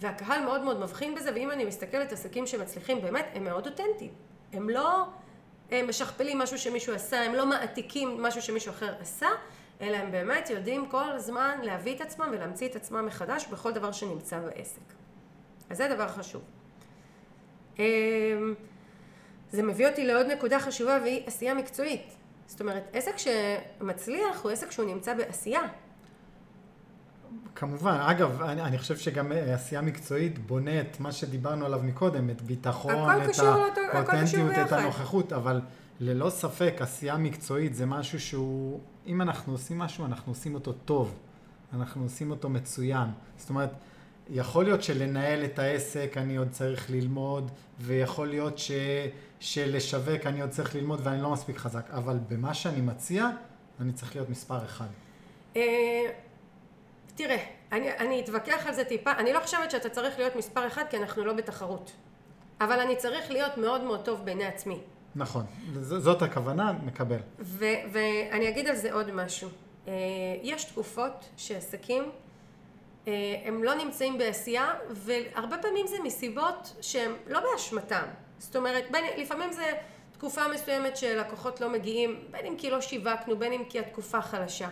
והקהל 0.00 0.44
מאוד 0.44 0.60
מאוד 0.60 0.80
מבחין 0.80 1.14
בזה, 1.14 1.30
ואם 1.34 1.50
אני 1.50 1.64
מסתכלת 1.64 2.12
עסקים 2.12 2.46
שמצליחים, 2.46 3.00
באמת, 3.00 3.26
הם 3.34 3.44
מאוד 3.44 3.66
אותנטיים. 3.66 4.12
הם 4.52 4.70
לא 4.70 5.04
הם 5.70 5.88
משכפלים 5.88 6.38
משהו 6.38 6.58
שמישהו 6.58 6.94
עשה, 6.94 7.22
הם 7.22 7.34
לא 7.34 7.46
מעתיקים 7.46 8.22
משהו 8.22 8.42
שמישהו 8.42 8.70
אחר 8.70 8.94
עשה, 9.00 9.28
אלא 9.80 9.96
הם 9.96 10.10
באמת 10.10 10.50
יודעים 10.50 10.86
כל 10.90 11.12
הזמן 11.12 11.58
להביא 11.62 11.96
את 11.96 12.00
עצמם 12.00 12.28
ולהמציא 12.32 12.68
את 12.68 12.76
עצמם 12.76 13.06
מחדש 13.06 13.46
בכל 13.46 13.72
דבר 13.72 13.92
שנמצא 13.92 14.40
בעסק. 14.40 14.80
אז 15.70 15.76
זה 15.76 15.88
דבר 15.94 16.08
חשוב. 16.08 16.42
אמ, 17.78 18.54
זה 19.52 19.62
מביא 19.62 19.88
אותי 19.88 20.06
לעוד 20.06 20.26
נקודה 20.26 20.60
חשובה 20.60 20.98
והיא 21.02 21.22
עשייה 21.26 21.54
מקצועית. 21.54 22.14
זאת 22.46 22.60
אומרת, 22.60 22.82
עסק 22.92 23.14
שמצליח 23.18 24.42
הוא 24.42 24.50
עסק 24.50 24.70
שהוא 24.70 24.86
נמצא 24.86 25.14
בעשייה. 25.14 25.60
כמובן, 27.54 27.98
אגב, 28.00 28.42
אני, 28.42 28.62
אני 28.62 28.78
חושב 28.78 28.96
שגם 28.96 29.32
אה, 29.32 29.54
עשייה 29.54 29.80
מקצועית 29.80 30.38
בונה 30.38 30.80
את 30.80 31.00
מה 31.00 31.12
שדיברנו 31.12 31.66
עליו 31.66 31.80
מקודם, 31.82 32.30
את 32.30 32.42
ביטחון, 32.42 32.94
את 32.94 33.38
האותנטיות, 33.92 34.52
את 34.66 34.72
הנוכחות, 34.72 35.32
אבל 35.32 35.60
ללא 36.00 36.30
ספק 36.30 36.74
עשייה 36.80 37.16
מקצועית 37.16 37.74
זה 37.74 37.86
משהו 37.86 38.20
שהוא, 38.20 38.80
אם 39.08 39.22
אנחנו 39.22 39.52
עושים 39.52 39.78
משהו, 39.78 40.04
אנחנו 40.04 40.32
עושים 40.32 40.54
אותו 40.54 40.72
טוב, 40.72 41.14
אנחנו 41.72 42.02
עושים 42.02 42.30
אותו 42.30 42.48
מצוין. 42.48 43.08
זאת 43.36 43.50
אומרת, 43.50 43.70
יכול 44.30 44.64
להיות 44.64 44.82
שלנהל 44.82 45.44
את 45.44 45.58
העסק 45.58 46.14
אני 46.16 46.36
עוד 46.36 46.48
צריך 46.50 46.90
ללמוד, 46.90 47.50
ויכול 47.80 48.28
להיות 48.28 48.58
ש, 48.58 48.70
שלשווק 49.40 50.26
אני 50.26 50.40
עוד 50.40 50.50
צריך 50.50 50.74
ללמוד 50.74 51.00
ואני 51.02 51.22
לא 51.22 51.30
מספיק 51.30 51.56
חזק, 51.56 51.90
אבל 51.90 52.18
במה 52.28 52.54
שאני 52.54 52.80
מציע, 52.80 53.28
אני 53.80 53.92
צריך 53.92 54.16
להיות 54.16 54.28
מספר 54.28 54.64
אחד. 54.64 54.86
אה, 55.56 55.62
תראה, 57.14 57.44
אני, 57.72 57.90
אני 57.98 58.20
אתווכח 58.20 58.66
על 58.66 58.74
זה 58.74 58.84
טיפה, 58.84 59.12
אני 59.12 59.32
לא 59.32 59.40
חושבת 59.40 59.70
שאתה 59.70 59.88
צריך 59.88 60.18
להיות 60.18 60.36
מספר 60.36 60.66
אחד 60.66 60.84
כי 60.90 60.96
אנחנו 60.96 61.24
לא 61.24 61.32
בתחרות. 61.32 61.92
אבל 62.60 62.80
אני 62.80 62.96
צריך 62.96 63.30
להיות 63.30 63.58
מאוד 63.58 63.82
מאוד 63.82 64.04
טוב 64.04 64.24
בעיני 64.24 64.44
עצמי. 64.44 64.78
נכון, 65.18 65.44
זאת 65.82 66.22
הכוונה, 66.22 66.72
מקבל. 66.84 67.18
ואני 67.92 68.48
אגיד 68.48 68.66
על 68.66 68.76
זה 68.76 68.92
עוד 68.92 69.10
משהו. 69.10 69.48
אה, 69.88 69.92
יש 70.42 70.64
תקופות 70.64 71.28
שעסקים 71.36 72.02
אה, 73.08 73.12
הם 73.44 73.64
לא 73.64 73.74
נמצאים 73.74 74.18
בעשייה 74.18 74.74
והרבה 74.90 75.56
פעמים 75.58 75.86
זה 75.86 75.96
מסיבות 76.04 76.74
שהן 76.80 77.10
לא 77.26 77.40
באשמתם. 77.40 78.04
זאת 78.38 78.56
אומרת, 78.56 78.84
בין, 78.90 79.04
לפעמים 79.16 79.52
זה 79.52 79.72
תקופה 80.12 80.48
מסוימת 80.54 80.96
שלקוחות 80.96 81.60
לא 81.60 81.70
מגיעים, 81.70 82.20
בין 82.30 82.46
אם 82.46 82.54
כי 82.58 82.70
לא 82.70 82.80
שיווקנו, 82.80 83.36
בין 83.36 83.52
אם 83.52 83.62
כי 83.68 83.78
התקופה 83.78 84.22
חלשה. 84.22 84.68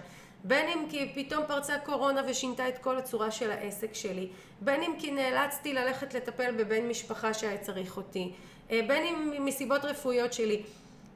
בין 0.46 0.68
אם 0.68 0.86
כי 0.90 1.12
פתאום 1.14 1.44
פרצה 1.46 1.78
קורונה 1.78 2.22
ושינתה 2.28 2.68
את 2.68 2.78
כל 2.78 2.96
הצורה 2.96 3.30
של 3.30 3.50
העסק 3.50 3.94
שלי, 3.94 4.28
בין 4.60 4.82
אם 4.82 4.92
כי 4.98 5.10
נאלצתי 5.10 5.74
ללכת 5.74 6.14
לטפל 6.14 6.52
בבן 6.52 6.88
משפחה 6.88 7.34
שהיה 7.34 7.58
צריך 7.58 7.96
אותי, 7.96 8.32
אה, 8.70 8.80
בין 8.88 9.06
אם 9.06 9.44
מסיבות 9.44 9.84
רפואיות 9.84 10.32
שלי. 10.32 10.62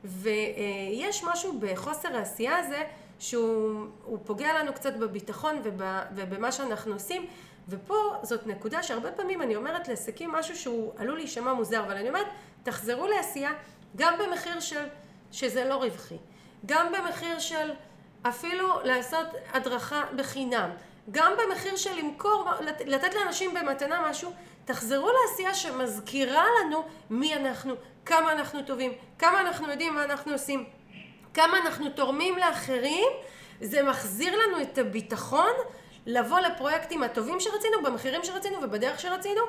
ויש 0.05 1.25
משהו 1.25 1.59
בחוסר 1.61 2.17
העשייה 2.17 2.59
הזה 2.59 2.83
שהוא 3.19 4.19
פוגע 4.27 4.59
לנו 4.59 4.73
קצת 4.73 4.97
בביטחון 4.97 5.63
ובמה 6.15 6.53
שאנחנו 6.53 6.93
עושים 6.93 7.27
ופה 7.69 7.95
זאת 8.23 8.47
נקודה 8.47 8.83
שהרבה 8.83 9.13
פעמים 9.13 9.43
אני 9.43 9.57
אומרת 9.57 9.89
לעסקים 9.89 10.33
משהו 10.33 10.57
שהוא 10.57 10.93
עלול 10.97 11.17
להישמע 11.17 11.53
מוזר 11.53 11.83
אבל 11.85 11.97
אני 11.97 12.09
אומרת 12.09 12.27
תחזרו 12.63 13.07
לעשייה 13.07 13.51
גם 13.97 14.15
במחיר 14.19 14.61
של 14.61 14.85
שזה 15.33 15.65
לא 15.65 15.75
רווחי 15.75 16.17
גם 16.67 16.93
במחיר 16.93 17.39
של 17.39 17.71
אפילו 18.23 18.81
לעשות 18.85 19.27
הדרכה 19.53 20.03
בחינם, 20.17 20.71
גם 21.11 21.33
במחיר 21.39 21.77
של 21.77 21.99
למכור, 21.99 22.45
לתת 22.87 23.15
לאנשים 23.15 23.55
במתנה 23.55 24.11
משהו, 24.11 24.31
תחזרו 24.65 25.11
לעשייה 25.13 25.55
שמזכירה 25.55 26.45
לנו 26.61 26.85
מי 27.11 27.35
אנחנו, 27.35 27.75
כמה 28.07 28.33
אנחנו 28.33 28.63
טובים, 28.63 28.93
כמה 29.19 29.41
אנחנו 29.41 29.71
יודעים 29.71 29.95
מה 29.95 30.05
אנחנו 30.05 30.33
עושים, 30.33 30.65
כמה 31.35 31.59
אנחנו 31.59 31.91
תורמים 31.91 32.39
לאחרים, 32.39 33.09
זה 33.61 33.83
מחזיר 33.83 34.37
לנו 34.37 34.63
את 34.63 34.79
הביטחון 34.79 35.53
לבוא 36.07 36.41
לפרויקטים 36.41 37.03
הטובים 37.03 37.41
שרצינו, 37.41 37.83
במחירים 37.85 38.25
שרצינו 38.25 38.63
ובדרך 38.63 39.01
שרצינו, 39.01 39.43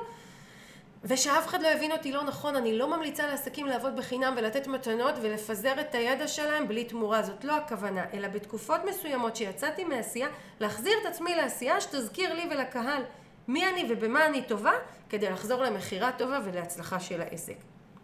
ושאף 1.04 1.46
אחד 1.46 1.62
לא 1.62 1.68
יבין 1.68 1.92
אותי 1.92 2.12
לא 2.12 2.24
נכון, 2.24 2.56
אני 2.56 2.78
לא 2.78 2.96
ממליצה 2.96 3.26
לעסקים 3.26 3.66
לעבוד 3.66 3.96
בחינם 3.96 4.34
ולתת 4.36 4.66
מתנות 4.66 5.14
ולפזר 5.22 5.80
את 5.80 5.94
הידע 5.94 6.28
שלהם 6.28 6.68
בלי 6.68 6.84
תמורה, 6.84 7.22
זאת 7.22 7.44
לא 7.44 7.56
הכוונה, 7.56 8.04
אלא 8.14 8.28
בתקופות 8.28 8.80
מסוימות 8.88 9.36
שיצאתי 9.36 9.84
מעשייה, 9.84 10.28
להחזיר 10.60 10.92
את 11.02 11.06
עצמי 11.06 11.34
לעשייה 11.34 11.80
שתזכיר 11.80 12.34
לי 12.34 12.42
ולקהל 12.50 13.02
מי 13.48 13.68
אני 13.68 13.84
ובמה 13.88 14.26
אני 14.26 14.42
טובה, 14.42 14.72
כדי 15.08 15.30
לחזור 15.30 15.62
למכירה 15.62 16.12
טובה 16.12 16.40
ולהצלחה 16.44 17.00
של 17.00 17.20
העסק. 17.20 17.56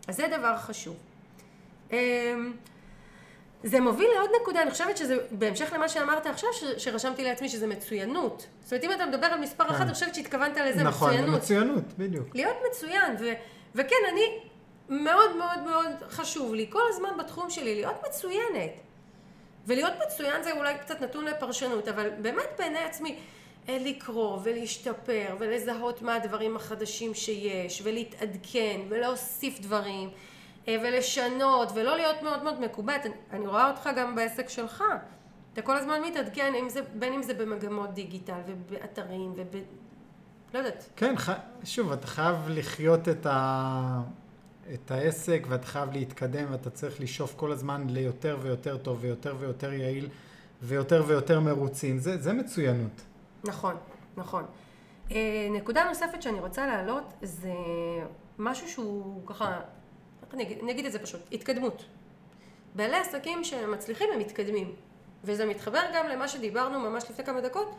אז 0.09 0.17
זה 0.17 0.27
דבר 0.39 0.57
חשוב. 0.57 0.97
זה 3.63 3.81
מוביל 3.81 4.09
לעוד 4.17 4.31
נקודה, 4.43 4.63
אני 4.63 4.71
חושבת 4.71 4.97
שזה 4.97 5.17
בהמשך 5.31 5.73
למה 5.73 5.89
שאמרת 5.89 6.27
עכשיו, 6.27 6.49
ש, 6.53 6.65
שרשמתי 6.85 7.25
לעצמי 7.25 7.49
שזה 7.49 7.67
מצוינות. 7.67 8.47
זאת 8.63 8.73
אומרת, 8.73 8.85
אם 8.85 8.93
אתה 8.93 9.07
מדבר 9.07 9.27
על 9.27 9.41
מספר 9.41 9.65
כן. 9.65 9.71
אחד, 9.71 9.85
אני 9.85 9.95
חושבת 9.95 10.15
שהתכוונת 10.15 10.57
לזה 10.57 10.83
נכון, 10.83 11.09
מצוינות. 11.09 11.29
נכון, 11.29 11.41
מצוינות, 11.41 11.85
בדיוק. 11.99 12.35
להיות 12.35 12.57
מצוין, 12.71 13.17
ו, 13.21 13.33
וכן, 13.75 13.97
אני, 14.13 14.23
מאוד 14.89 15.37
מאוד 15.37 15.61
מאוד 15.67 15.91
חשוב 16.11 16.55
לי, 16.55 16.67
כל 16.71 16.83
הזמן 16.89 17.09
בתחום 17.19 17.51
שלי, 17.51 17.75
להיות 17.75 18.03
מצוינת. 18.09 18.71
ולהיות 19.67 19.93
מצוין 20.07 20.43
זה 20.43 20.53
אולי 20.53 20.75
קצת 20.79 21.01
נתון 21.01 21.25
לפרשנות, 21.25 21.89
אבל 21.89 22.11
באמת 22.23 22.49
בעיני 22.59 22.79
עצמי, 22.79 23.17
אה, 23.69 23.79
לקרוא 23.81 24.39
ולהשתפר 24.43 25.37
ולזהות 25.39 26.03
מה 26.03 26.15
הדברים 26.15 26.57
החדשים 26.57 27.15
שיש, 27.15 27.83
ולהתעדכן 27.85 28.81
ולהוסיף 28.89 29.61
דברים. 29.61 30.11
אה, 30.69 30.77
ולשנות 30.83 31.69
ולא 31.75 31.97
להיות 31.97 32.23
מאוד 32.23 32.43
מאוד 32.43 32.61
מקובעת. 32.61 33.07
אני 33.33 33.47
רואה 33.47 33.71
אותך 33.71 33.89
גם 33.97 34.15
בעסק 34.15 34.49
שלך. 34.49 34.85
אתה 35.53 35.63
כל 35.63 35.77
הזמן 35.77 36.01
מתעדכן, 36.07 36.53
בין 36.95 37.13
אם 37.13 37.23
זה 37.23 37.35
במגמות 37.35 37.95
דיגיטל 37.95 38.41
ובאתרים 38.47 39.33
וב... 39.37 39.57
לא 40.55 40.59
יודעת. 40.59 40.89
כן, 40.97 41.17
ח... 41.17 41.31
שוב, 41.65 41.93
אתה 41.93 42.07
חייב 42.07 42.37
לחיות 42.49 43.09
את, 43.09 43.27
ה... 43.27 44.01
את 44.75 44.91
העסק 44.91 45.47
ואתה 45.49 45.67
חייב 45.67 45.93
להתקדם 45.93 46.47
ואתה 46.51 46.71
צריך 46.71 47.01
לשאוף 47.01 47.35
כל 47.37 47.53
הזמן 47.53 47.87
ליותר 47.91 48.39
ויותר 48.43 48.77
טוב 48.77 48.99
ויותר 49.01 49.37
ויותר 49.39 49.73
יעיל 49.73 50.09
ויותר 50.63 51.05
ויותר 51.07 51.41
מרוצים. 51.41 51.99
זה, 51.99 52.19
זה 52.19 52.33
מצוינות. 52.33 53.03
נכון, 53.45 53.77
נכון. 54.17 54.45
אה, 55.11 55.49
נקודה 55.51 55.85
נוספת 55.89 56.23
שאני 56.23 56.41
רוצה 56.41 56.67
להעלות 56.67 57.13
זה 57.23 57.53
משהו 58.39 58.69
שהוא 58.69 59.27
ככה 59.27 59.61
אני 60.35 60.43
אגיד, 60.43 60.59
אני 60.63 60.73
אגיד 60.73 60.87
את 60.87 60.93
זה 60.93 60.99
פשוט, 60.99 61.21
התקדמות. 61.33 61.85
בעלי 62.75 62.97
עסקים 62.97 63.45
שמצליחים 63.45 64.09
הם 64.15 64.19
מתקדמים. 64.19 64.75
וזה 65.25 65.47
מתחבר 65.47 65.81
גם 65.95 66.09
למה 66.09 66.29
שדיברנו 66.29 66.79
ממש 66.79 67.05
לפני 67.11 67.25
כמה 67.25 67.41
דקות, 67.41 67.75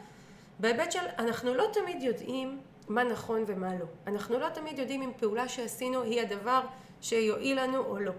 בהיבט 0.59 0.91
של 0.91 0.99
אנחנו 1.19 1.53
לא 1.53 1.65
תמיד 1.73 2.03
יודעים 2.03 2.59
מה 2.89 3.03
נכון 3.03 3.43
ומה 3.47 3.75
לא. 3.79 3.85
אנחנו 4.07 4.39
לא 4.39 4.49
תמיד 4.49 4.79
יודעים 4.79 5.01
אם 5.01 5.11
פעולה 5.19 5.47
שעשינו 5.47 6.01
היא 6.01 6.21
הדבר 6.21 6.61
שיועיל 7.01 7.63
לנו 7.63 7.77
או 7.77 7.99
לא. 7.99 8.11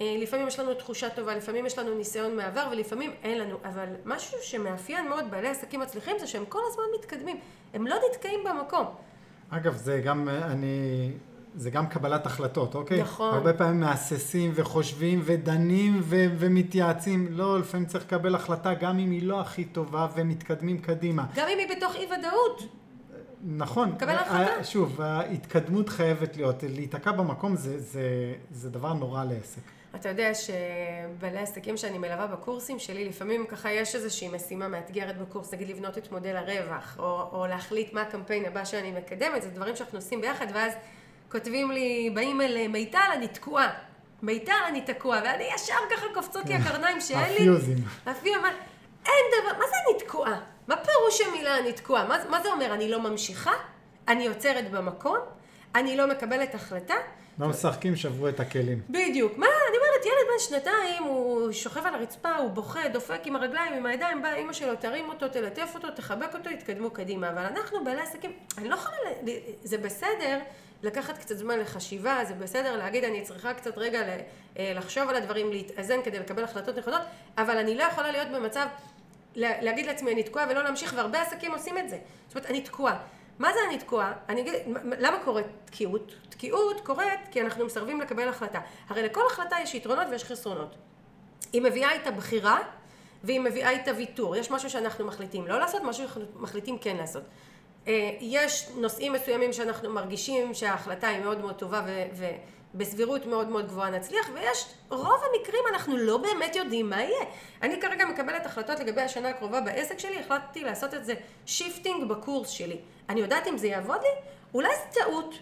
אה, 0.00 0.16
לפעמים 0.18 0.48
יש 0.48 0.58
לנו 0.58 0.74
תחושה 0.74 1.10
טובה, 1.10 1.34
לפעמים 1.34 1.66
יש 1.66 1.78
לנו 1.78 1.94
ניסיון 1.94 2.36
מעבר 2.36 2.68
ולפעמים 2.72 3.10
אין 3.22 3.38
לנו, 3.38 3.56
אבל 3.64 3.88
משהו 4.04 4.38
שמאפיין 4.42 5.08
מאוד 5.08 5.30
בעלי 5.30 5.48
עסקים 5.48 5.80
מצליחים 5.80 6.18
זה 6.18 6.26
שהם 6.26 6.44
כל 6.48 6.60
הזמן 6.68 6.82
מתקדמים, 6.98 7.40
הם 7.74 7.86
לא 7.86 7.96
נתקעים 8.10 8.40
במקום. 8.44 8.86
אגב, 9.50 9.76
זה 9.76 10.00
גם, 10.04 10.28
אה, 10.28 10.46
אני 10.46 11.10
זה 11.54 11.70
גם 11.70 11.86
קבלת 11.86 12.26
החלטות, 12.26 12.74
אוקיי? 12.74 13.00
נכון. 13.00 13.34
הרבה 13.34 13.52
פעמים 13.52 13.80
מהססים 13.80 14.52
וחושבים 14.54 15.20
ודנים 15.24 16.00
ו- 16.02 16.26
ומתייעצים. 16.38 17.28
לא, 17.30 17.58
לפעמים 17.58 17.86
צריך 17.86 18.04
לקבל 18.04 18.34
החלטה 18.34 18.74
גם 18.74 18.98
אם 18.98 19.10
היא 19.10 19.22
לא 19.22 19.40
הכי 19.40 19.64
טובה 19.64 20.06
ומתקדמים 20.14 20.78
קדימה. 20.78 21.26
גם 21.34 21.46
אם 21.48 21.58
היא 21.58 21.76
בתוך 21.76 21.94
אי 21.96 22.06
ודאות. 22.06 22.62
נכון. 23.44 23.94
קבל 23.98 24.14
החלטה. 24.14 24.64
שוב, 24.64 25.00
ההתקדמות 25.00 25.88
חייבת 25.88 26.36
להיות. 26.36 26.62
להיתקע 26.62 27.12
במקום 27.12 27.56
זה, 27.56 27.78
זה, 27.78 28.34
זה 28.50 28.70
דבר 28.70 28.92
נורא 28.92 29.24
לעסק. 29.24 29.62
אתה 29.94 30.08
יודע 30.08 30.30
שבעלי 30.34 31.38
עסקים 31.38 31.76
שאני 31.76 31.98
מלווה 31.98 32.26
בקורסים 32.26 32.78
שלי, 32.78 33.08
לפעמים 33.08 33.46
ככה 33.46 33.72
יש 33.72 33.94
איזושהי 33.94 34.28
משימה 34.28 34.68
מאתגרת 34.68 35.18
בקורס, 35.18 35.54
נגיד 35.54 35.68
לבנות 35.68 35.98
את 35.98 36.12
מודל 36.12 36.36
הרווח, 36.36 36.96
או, 36.98 37.28
או 37.32 37.46
להחליט 37.46 37.92
מה 37.92 38.02
הקמפיין 38.02 38.44
הבא 38.44 38.64
שאני 38.64 38.92
מקדמת, 38.92 39.42
זה 39.42 39.50
דברים 39.50 39.76
שאנחנו 39.76 39.98
עושים 39.98 40.20
ביחד, 40.20 40.46
ואז 40.54 40.72
כותבים 41.32 41.70
לי, 41.70 42.10
באים 42.14 42.40
אל 42.40 42.68
מיטל, 42.68 43.10
אני 43.12 43.28
תקועה. 43.28 43.68
מיטל, 44.22 44.52
אני 44.68 44.80
תקוע, 44.80 45.20
ואני 45.24 45.44
ישר 45.54 45.74
ככה 45.90 46.06
קופצות 46.14 46.46
לי 46.46 46.54
הקרניים 46.54 47.00
שאין 47.00 47.28
לי... 47.28 47.34
הפיוזים. 47.34 47.76
הפיוזים. 48.06 48.42
אין 49.06 49.24
דבר, 49.42 49.58
מה 49.58 49.64
זה 49.66 49.74
אני 49.88 49.98
תקועה? 49.98 50.40
מה 50.68 50.76
פירוש 50.76 51.20
המילה 51.20 51.58
אני 51.58 51.72
תקועה? 51.72 52.04
מה, 52.04 52.18
מה 52.30 52.42
זה 52.42 52.48
אומר? 52.48 52.74
אני 52.74 52.90
לא 52.90 53.00
ממשיכה? 53.00 53.52
אני 54.08 54.26
עוצרת 54.26 54.70
במקום? 54.70 55.16
אני 55.74 55.96
לא 55.96 56.06
מקבלת 56.06 56.54
החלטה? 56.54 56.94
לא 57.38 57.48
משחקים, 57.48 57.96
שברו 57.96 58.28
את 58.28 58.40
הכלים. 58.40 58.80
בדיוק. 58.90 59.38
מה, 59.38 59.46
אני 59.68 59.76
אומרת, 59.76 60.06
ילד 60.06 60.28
בן 60.32 60.38
שנתיים, 60.38 61.02
הוא 61.02 61.52
שוכב 61.52 61.86
על 61.86 61.94
הרצפה, 61.94 62.36
הוא 62.36 62.50
בוכה, 62.50 62.88
דופק 62.88 63.20
עם 63.24 63.36
הרגליים, 63.36 63.72
עם 63.72 63.86
הידיים, 63.86 64.22
באה 64.22 64.34
אימא 64.34 64.52
שלו, 64.52 64.76
תרים 64.76 65.08
אותו, 65.08 65.28
תלטף 65.28 65.70
אותו, 65.74 65.90
תחבק 65.90 66.34
אותו, 66.34 66.50
יתקדמו 66.50 66.90
קדימה. 66.90 67.30
אבל 67.30 67.42
אנחנו, 67.42 67.84
בעלי 67.84 68.00
עסקים, 68.00 68.32
אני 68.58 68.68
לא 68.68 68.74
יכולה, 68.74 68.96
זה 69.62 69.78
בסדר 69.78 70.38
לקחת 70.82 71.18
קצת 71.18 71.36
זמן 71.36 71.58
לחשיבה, 71.58 72.24
זה 72.28 72.34
בסדר 72.34 72.76
להגיד, 72.76 73.04
אני 73.04 73.22
צריכה 73.22 73.54
קצת 73.54 73.78
רגע 73.78 74.00
אה, 74.58 74.72
לחשוב 74.74 75.08
על 75.08 75.16
הדברים, 75.16 75.52
להתאזן 75.52 76.02
כדי 76.04 76.18
לקבל 76.18 76.44
החלטות 76.44 76.78
נכונות, 76.78 77.02
אבל 77.38 77.58
אני 77.58 77.74
לא 77.74 77.82
יכולה 77.82 78.10
להיות 78.10 78.28
במצב, 78.28 78.66
להגיד 79.36 79.86
לעצמי, 79.86 80.12
אני 80.12 80.22
תקועה 80.22 80.46
ולא 80.50 80.62
להמשיך, 80.62 80.92
והרבה 80.96 81.22
עסקים 81.22 81.52
עושים 81.52 81.78
את 81.78 81.88
זה. 81.88 81.98
זאת 82.28 82.36
אומרת, 82.36 82.50
אני 82.50 82.60
תקועה. 82.60 82.98
מה 83.38 83.52
זה 83.52 83.58
אני 83.68 83.78
תקועה? 83.78 84.12
אני 84.28 84.40
אגיד, 84.40 84.54
למה 84.98 85.18
קורית 85.24 85.46
תקיעות? 85.64 86.14
תקיעות 86.28 86.80
קורית 86.80 87.20
כי 87.30 87.40
אנחנו 87.40 87.66
מסרבים 87.66 88.00
לקבל 88.00 88.28
החלטה. 88.28 88.60
הרי 88.88 89.02
לכל 89.02 89.20
החלטה 89.30 89.56
יש 89.62 89.74
יתרונות 89.74 90.06
ויש 90.10 90.24
חסרונות. 90.24 90.74
היא 91.52 91.62
מביאה 91.62 91.92
איתה 91.92 92.10
בחירה 92.10 92.58
והיא 93.24 93.40
מביאה 93.40 93.70
איתה 93.70 93.90
ויתור. 93.96 94.36
יש 94.36 94.50
משהו 94.50 94.70
שאנחנו 94.70 95.04
מחליטים 95.04 95.46
לא 95.46 95.58
לעשות, 95.58 95.82
משהו 95.82 96.08
שאנחנו 96.08 96.24
מחליטים 96.36 96.78
כן 96.78 96.96
לעשות. 96.96 97.22
אה, 97.88 98.10
יש 98.20 98.68
נושאים 98.76 99.12
מסוימים 99.12 99.52
שאנחנו 99.52 99.90
מרגישים 99.90 100.54
שההחלטה 100.54 101.08
היא 101.08 101.20
מאוד 101.20 101.40
מאוד 101.40 101.54
טובה 101.54 101.82
ובסבירות 102.74 103.26
מאוד 103.26 103.48
מאוד 103.48 103.66
גבוהה 103.66 103.90
נצליח, 103.90 104.30
ויש 104.34 104.66
רוב 104.90 105.20
המקרים 105.32 105.62
אנחנו 105.72 105.96
לא 105.96 106.16
באמת 106.16 106.56
יודעים 106.56 106.90
מה 106.90 107.02
יהיה. 107.02 107.24
אני 107.62 107.80
כרגע 107.80 108.06
מקבלת 108.06 108.46
החלטות 108.46 108.80
לגבי 108.80 109.00
השנה 109.00 109.28
הקרובה 109.28 109.60
בעסק 109.60 109.98
שלי, 109.98 110.20
החלטתי 110.20 110.64
לעשות 110.64 110.94
את 110.94 111.04
זה 111.04 111.14
shifting 111.46 112.08
בקורס 112.08 112.50
שלי. 112.50 112.76
אני 113.08 113.20
יודעת 113.20 113.46
אם 113.46 113.58
זה 113.58 113.66
יעבוד 113.66 114.00
לי? 114.02 114.30
אולי 114.54 114.68
זה 114.68 115.00
טעות. 115.00 115.34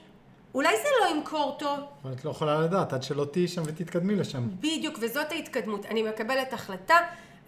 אולי 0.54 0.76
זה 0.76 0.88
לא 1.00 1.16
ימכור 1.16 1.56
טוב. 1.58 1.78
אבל 2.04 2.12
את 2.12 2.24
לא 2.24 2.30
יכולה 2.30 2.60
לדעת 2.60 2.92
עד 2.92 3.02
שלא 3.02 3.24
תהיי 3.24 3.48
שם 3.48 3.62
ותתקדמי 3.66 4.14
לשם. 4.14 4.48
בדיוק, 4.60 4.98
וזאת 5.00 5.32
ההתקדמות. 5.32 5.86
אני 5.86 6.02
מקבלת 6.02 6.52
החלטה, 6.52 6.96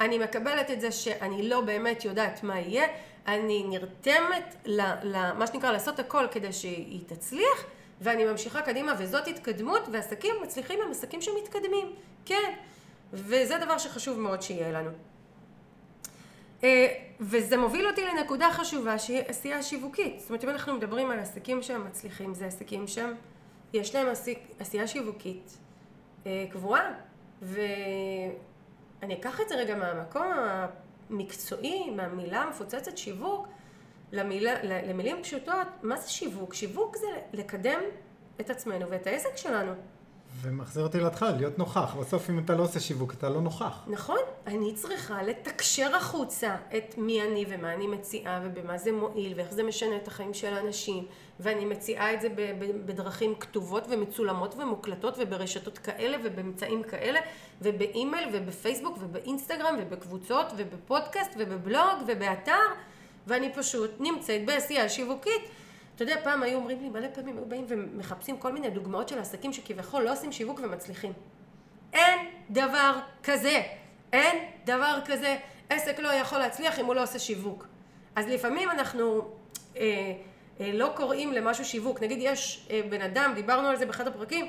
אני 0.01 0.19
מקבלת 0.19 0.71
את 0.71 0.81
זה 0.81 0.93
שאני 0.93 1.49
לא 1.49 1.61
באמת 1.61 2.05
יודעת 2.05 2.43
מה 2.43 2.61
יהיה, 2.61 2.87
אני 3.29 3.65
נרתמת 3.69 4.57
למה 5.03 5.47
שנקרא 5.47 5.73
לעשות 5.73 5.99
הכל 5.99 6.27
כדי 6.31 6.53
שהיא 6.53 7.03
תצליח, 7.07 7.65
ואני 8.01 8.25
ממשיכה 8.25 8.63
קדימה, 8.63 8.95
וזאת 8.99 9.29
התקדמות, 9.29 9.83
ועסקים 9.93 10.35
מצליחים 10.43 10.79
הם 10.85 10.91
עסקים 10.91 11.23
שמתקדמים, 11.23 11.93
כן. 12.25 12.53
וזה 13.13 13.59
דבר 13.59 13.79
שחשוב 13.79 14.19
מאוד 14.19 14.43
שיהיה 14.43 14.73
לנו. 14.73 14.91
אה, 16.65 16.87
וזה 17.21 17.57
מוביל 17.57 17.87
אותי 17.87 18.05
לנקודה 18.05 18.51
חשובה 18.53 18.99
שהיא 18.99 19.23
עשייה 19.29 19.63
שיווקית. 19.63 20.21
זאת 20.21 20.29
אומרת, 20.31 20.45
אם 20.45 20.49
אנחנו 20.49 20.75
מדברים 20.75 21.11
על 21.11 21.19
עסקים 21.19 21.63
שהם 21.63 21.87
מצליחים, 21.87 22.35
זה 22.35 22.47
עסקים 22.47 22.87
שהם, 22.87 23.15
יש 23.73 23.95
להם 23.95 24.07
עשייה 24.59 24.87
שיווקית 24.87 25.59
אה, 26.27 26.45
קבועה. 26.53 26.93
ואני 27.43 29.15
אקח 29.15 29.41
את 29.41 29.49
זה 29.49 29.55
רגע 29.55 29.77
מהמקום 29.77 30.27
המקצועי, 31.11 31.91
מהמילה 31.91 32.43
המפוצצת 32.43 32.99
שיווק, 32.99 33.49
למילה, 34.13 34.55
למילים 34.63 35.23
פשוטות, 35.23 35.67
מה 35.83 35.97
זה 35.97 36.11
שיווק? 36.11 36.55
שיווק 36.55 36.97
זה 36.97 37.07
לקדם 37.33 37.81
את 38.41 38.51
עצמנו 38.51 38.91
ואת 38.91 39.07
העסק 39.07 39.37
שלנו. 39.37 39.73
ומחזיר 40.41 40.83
אותי 40.83 41.01
להתחלה, 41.01 41.31
להיות 41.31 41.59
נוכח. 41.59 41.95
בסוף 42.01 42.31
אם 42.31 42.39
אתה 42.39 42.55
לא 42.55 42.63
עושה 42.63 42.81
שיווק, 42.81 43.15
אתה 43.15 43.29
לא 43.29 43.41
נוכח. 43.41 43.85
נכון. 43.87 44.19
אני 44.47 44.75
צריכה 44.75 45.23
לתקשר 45.23 45.97
החוצה 45.97 46.57
את 46.77 46.99
מי 46.99 47.23
אני 47.23 47.45
ומה 47.49 47.75
אני 47.75 47.87
מציעה 47.87 48.41
ובמה 48.45 48.79
זה 48.79 48.93
מועיל 48.93 49.33
ואיך 49.37 49.53
זה 49.53 49.63
משנה 49.63 49.97
את 49.97 50.09
החיים 50.09 50.35
של 50.35 50.55
האנשים. 50.55 51.07
ואני 51.41 51.65
מציעה 51.65 52.15
את 52.15 52.21
זה 52.21 52.29
בדרכים 52.85 53.35
כתובות 53.35 53.85
ומצולמות 53.89 54.55
ומוקלטות 54.59 55.15
וברשתות 55.19 55.79
כאלה 55.79 56.17
ובאמצעים 56.25 56.83
כאלה 56.83 57.21
ובאימייל 57.63 58.29
ובפייסבוק 58.33 58.99
ובאינסטגרם 59.01 59.77
ובקבוצות 59.79 60.47
ובפודקאסט 60.57 61.31
ובבלוג 61.39 62.03
ובאתר 62.07 62.63
ואני 63.27 63.53
פשוט 63.53 63.91
נמצאת 64.01 64.45
בעשייה 64.45 64.89
שיווקית. 64.89 65.43
אתה 65.95 66.05
יודע, 66.05 66.17
פעם 66.25 66.43
היו 66.43 66.59
אומרים 66.59 66.81
לי, 66.81 66.89
מלא 66.89 67.09
פעמים 67.15 67.37
היו 67.37 67.45
באים 67.47 67.65
ומחפשים 67.69 68.37
כל 68.37 68.53
מיני 68.53 68.71
דוגמאות 68.71 69.09
של 69.09 69.19
עסקים 69.19 69.53
שכביכול 69.53 70.03
לא 70.03 70.13
עושים 70.13 70.33
שיווק 70.33 70.61
ומצליחים. 70.63 71.13
אין 71.93 72.19
דבר 72.51 72.99
כזה. 73.23 73.63
אין 74.13 74.45
דבר 74.65 74.99
כזה. 75.07 75.37
עסק 75.71 75.99
לא 75.99 76.09
יכול 76.09 76.39
להצליח 76.39 76.79
אם 76.79 76.87
הוא 76.87 76.95
לא 76.95 77.03
עושה 77.03 77.19
שיווק. 77.19 77.67
אז 78.17 78.27
לפעמים 78.27 78.71
אנחנו 78.71 79.21
אה, 79.77 80.13
לא 80.61 80.93
קוראים 80.97 81.33
למשהו 81.33 81.65
שיווק. 81.65 82.03
נגיד 82.03 82.19
יש 82.21 82.67
אה, 82.71 82.81
בן 82.91 83.01
אדם, 83.01 83.33
דיברנו 83.35 83.69
על 83.69 83.77
זה 83.77 83.87
באחד 83.87 84.07
הפרקים, 84.07 84.47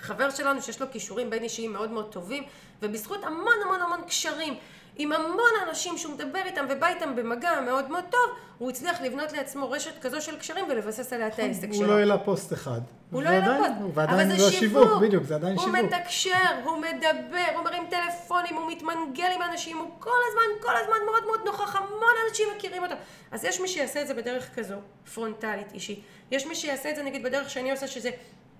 חבר 0.00 0.30
שלנו 0.30 0.62
שיש 0.62 0.80
לו 0.80 0.86
כישורים 0.92 1.30
בין 1.30 1.42
אישיים 1.42 1.72
מאוד 1.72 1.90
מאוד 1.90 2.12
טובים, 2.12 2.44
ובזכות 2.82 3.24
המון 3.24 3.54
המון 3.64 3.80
המון 3.80 4.00
קשרים 4.06 4.54
עם 4.96 5.12
המון 5.12 5.50
אנשים 5.68 5.98
שהוא 5.98 6.14
מדבר 6.14 6.40
איתם 6.46 6.66
ובא 6.70 6.88
איתם 6.88 7.16
במגע 7.16 7.60
מאוד 7.60 7.90
מאוד 7.90 8.04
טוב, 8.10 8.20
הוא 8.58 8.70
הצליח 8.70 9.00
לבנות 9.00 9.32
לעצמו 9.32 9.70
רשת 9.70 9.98
כזו 10.00 10.20
של 10.20 10.38
קשרים 10.38 10.64
ולבסס 10.68 11.12
עליה 11.12 11.28
את 11.28 11.38
העסק 11.38 11.72
שלו. 11.72 11.84
הוא 11.84 11.86
לא 11.86 11.98
העלה 11.98 12.18
פוסט 12.18 12.52
אחד. 12.52 12.80
הוא 13.10 13.22
לא 13.22 13.28
העלה 13.28 13.58
פוסט. 13.58 13.94
ועדיין 13.94 14.36
זה 14.36 14.52
שיווק, 14.52 15.00
בדיוק, 15.00 15.24
זה 15.24 15.34
עדיין 15.34 15.58
שיווק. 15.58 15.76
הוא 15.76 15.84
מתקשר, 15.84 16.30
הוא 16.64 16.76
מדבר, 16.78 17.56
הוא 17.56 17.64
מרים 17.64 17.82
טלפונים, 17.90 18.54
הוא 18.56 18.70
מתמנגל 18.70 19.30
עם 19.34 19.42
אנשים, 19.42 19.78
הוא 19.78 19.90
כל 19.98 20.10
הזמן, 20.28 20.66
כל 20.68 20.76
הזמן 20.76 20.96
מאוד 21.06 21.24
מאוד 21.26 21.40
נוכח, 21.44 21.76
המון 21.76 22.14
אנשים 22.28 22.48
מכירים 22.56 22.82
אותו. 22.82 22.94
אז 23.30 23.44
יש 23.44 23.60
מי 23.60 23.68
שיעשה 23.68 24.02
את 24.02 24.06
זה 24.06 24.14
בדרך 24.14 24.54
כזו, 24.54 24.74
פרונטלית, 25.14 25.72
אישית. 25.74 26.00
יש 26.30 26.46
מי 26.46 26.54
שיעשה 26.54 26.90
את 26.90 26.96
זה 26.96 27.02
נגיד 27.02 27.22
בדרך 27.22 27.50
שאני 27.50 27.70
עושה, 27.70 27.86
שזה 27.86 28.10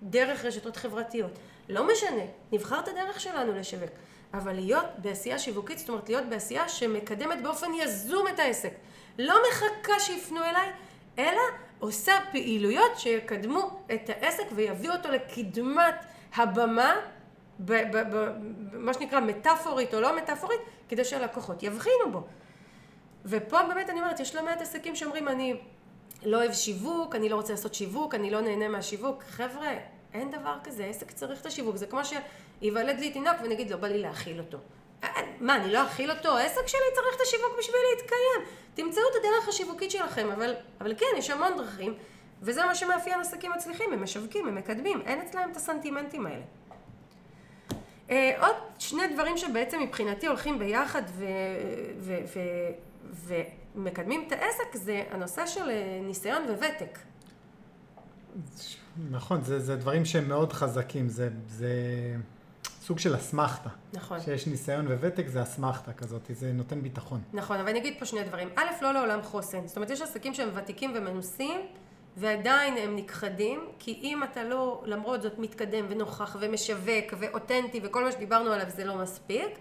דרך 0.03 0.45
רשתות 0.45 0.77
חברתיות. 0.77 1.39
לא 1.69 1.87
משנה, 1.93 2.23
נבחר 2.53 2.79
את 2.79 2.89
הדרך 2.89 3.21
שלנו 3.21 3.53
לשווק. 3.59 3.91
אבל 4.35 4.53
להיות 4.53 4.87
בעשייה 4.99 5.39
שיווקית, 5.39 5.79
זאת 5.79 5.89
אומרת 5.89 6.09
להיות 6.09 6.25
בעשייה 6.25 6.69
שמקדמת 6.69 7.43
באופן 7.43 7.71
יזום 7.75 8.29
את 8.29 8.39
העסק. 8.39 8.73
לא 9.19 9.35
מחכה 9.51 10.01
שיפנו 10.01 10.41
אליי, 10.45 10.71
אלא 11.19 11.41
עושה 11.79 12.13
פעילויות 12.31 12.99
שיקדמו 12.99 13.81
את 13.95 14.11
העסק 14.11 14.45
ויביאו 14.55 14.93
אותו 14.93 15.09
לקדמת 15.11 15.95
הבמה, 16.37 16.95
במה 17.59 18.95
שנקרא 18.95 19.21
מטאפורית 19.21 19.95
או 19.95 20.01
לא 20.01 20.17
מטאפורית, 20.17 20.61
כדי 20.89 21.05
שהלקוחות 21.05 21.63
יבחינו 21.63 22.13
בו. 22.13 22.27
ופה 23.25 23.63
באמת 23.63 23.91
אני 23.91 24.01
אומרת, 24.01 24.21
יש 24.21 24.35
לא 24.35 24.45
מעט 24.45 24.61
עסקים 24.61 24.97
שאומרים, 24.97 25.29
אני 25.29 25.57
לא 26.23 26.37
אוהב 26.37 26.53
שיווק, 26.53 27.15
אני 27.15 27.29
לא 27.29 27.37
רוצה 27.37 27.53
לעשות 27.53 27.75
שיווק, 27.75 28.15
אני 28.15 28.31
לא 28.31 28.41
נהנה 28.41 28.69
מהשיווק. 28.69 29.23
חבר'ה, 29.23 29.73
אין 30.15 30.31
דבר 30.31 30.57
כזה, 30.65 30.85
עסק 30.85 31.11
צריך 31.11 31.41
את 31.41 31.47
השיווק. 31.47 31.77
זה 31.77 31.87
כמו 31.87 32.01
שייוולד 32.05 32.99
לי 32.99 33.11
תינוק 33.11 33.37
ונגיד, 33.45 33.71
לא 33.71 33.77
בא 33.77 33.89
לי 33.89 33.99
להאכיל 33.99 34.39
אותו. 34.39 34.59
אה, 35.05 35.09
אה, 35.09 35.23
מה, 35.41 35.57
אני 35.57 35.73
לא 35.73 35.87
אכיל 35.87 36.11
אותו? 36.11 36.39
העסק 36.39 36.67
שלי 36.67 36.81
צריך 36.95 37.17
את 37.17 37.21
השיווק 37.21 37.59
בשביל 37.59 37.81
להתקיים. 37.91 38.57
תמצאו 38.75 39.03
את 39.11 39.17
הדרך 39.17 39.49
השיווקית 39.49 39.91
שלכם, 39.91 40.29
אבל, 40.31 40.55
אבל 40.81 40.95
כן, 40.95 41.07
יש 41.17 41.31
המון 41.31 41.57
דרכים, 41.57 41.95
וזה 42.43 42.65
מה 42.65 42.75
שמאפיין 42.75 43.21
עסקים 43.21 43.53
מצליחים, 43.53 43.93
הם 43.93 44.03
משווקים, 44.03 44.49
הם 44.49 44.55
מקדמים, 44.55 45.03
אין 45.07 45.21
אצלם 45.21 45.49
את 45.51 45.57
הסנטימנטים 45.57 46.27
האלה. 46.27 46.43
Uh, 48.09 48.13
עוד 48.41 48.57
שני 48.79 49.07
דברים 49.15 49.37
שבעצם 49.37 49.81
מבחינתי 49.81 50.27
הולכים 50.27 50.59
ביחד 50.59 51.03
ומקדמים 53.75 54.25
את 54.27 54.33
העסק, 54.33 54.75
זה 54.75 55.03
הנושא 55.11 55.47
של 55.47 55.71
ניסיון 56.03 56.43
וותק. 56.43 56.99
נכון, 59.11 59.43
זה, 59.43 59.61
זה 59.61 59.77
דברים 59.77 60.05
שהם 60.05 60.29
מאוד 60.29 60.53
חזקים, 60.53 61.09
זה, 61.09 61.29
זה 61.49 61.75
סוג 62.83 62.99
של 62.99 63.17
אסמכתה. 63.17 63.69
נכון. 63.93 64.21
שיש 64.21 64.47
ניסיון 64.47 64.87
וותק 64.87 65.29
זה 65.29 65.43
אסמכתה 65.43 65.93
כזאת, 65.93 66.31
זה 66.35 66.53
נותן 66.53 66.83
ביטחון. 66.83 67.21
נכון, 67.33 67.59
אבל 67.61 67.69
אני 67.69 67.79
אגיד 67.79 67.95
פה 67.99 68.05
שני 68.05 68.25
דברים. 68.25 68.49
א', 68.57 68.63
לא 68.83 68.93
לעולם 68.93 69.23
חוסן. 69.23 69.67
זאת 69.67 69.77
אומרת, 69.77 69.91
יש 69.91 70.03
עסקים 70.03 70.35
שהם 70.35 70.49
ותיקים 70.55 70.93
ומנוסים, 70.95 71.61
ועדיין 72.17 72.77
הם 72.77 72.97
נכחדים, 72.97 73.61
כי 73.79 73.99
אם 74.03 74.23
אתה 74.25 74.45
לא, 74.45 74.83
למרות 74.87 75.23
זאת, 75.23 75.39
מתקדם 75.39 75.87
ונוכח 75.89 76.37
ומשווק 76.41 77.15
ואותנטי 77.19 77.81
וכל 77.83 78.05
מה 78.05 78.13
שדיברנו 78.13 78.53
עליו 78.53 78.71
זה 78.71 78.85
לא 78.85 78.99
מספיק. 78.99 79.59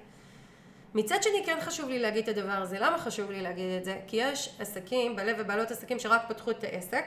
מצד 0.94 1.24
שני 1.24 1.44
כן 1.46 1.58
חשוב 1.62 1.90
לי 1.90 2.00
להגיד 2.00 2.30
את 2.30 2.38
הדבר 2.38 2.52
הזה. 2.52 2.78
למה 2.80 2.98
חשוב 2.98 3.32
לי 3.32 3.42
להגיד 3.42 3.78
את 3.78 3.86
זה? 3.86 4.00
כי 4.08 4.18
יש 4.18 4.56
עסקים, 4.60 5.16
בעלי 5.16 5.32
ובעלות 5.40 5.72
עסקים 5.72 6.00
שרק 6.00 6.22
פתחו 6.30 6.52
את 6.52 6.64
העסק, 6.64 7.06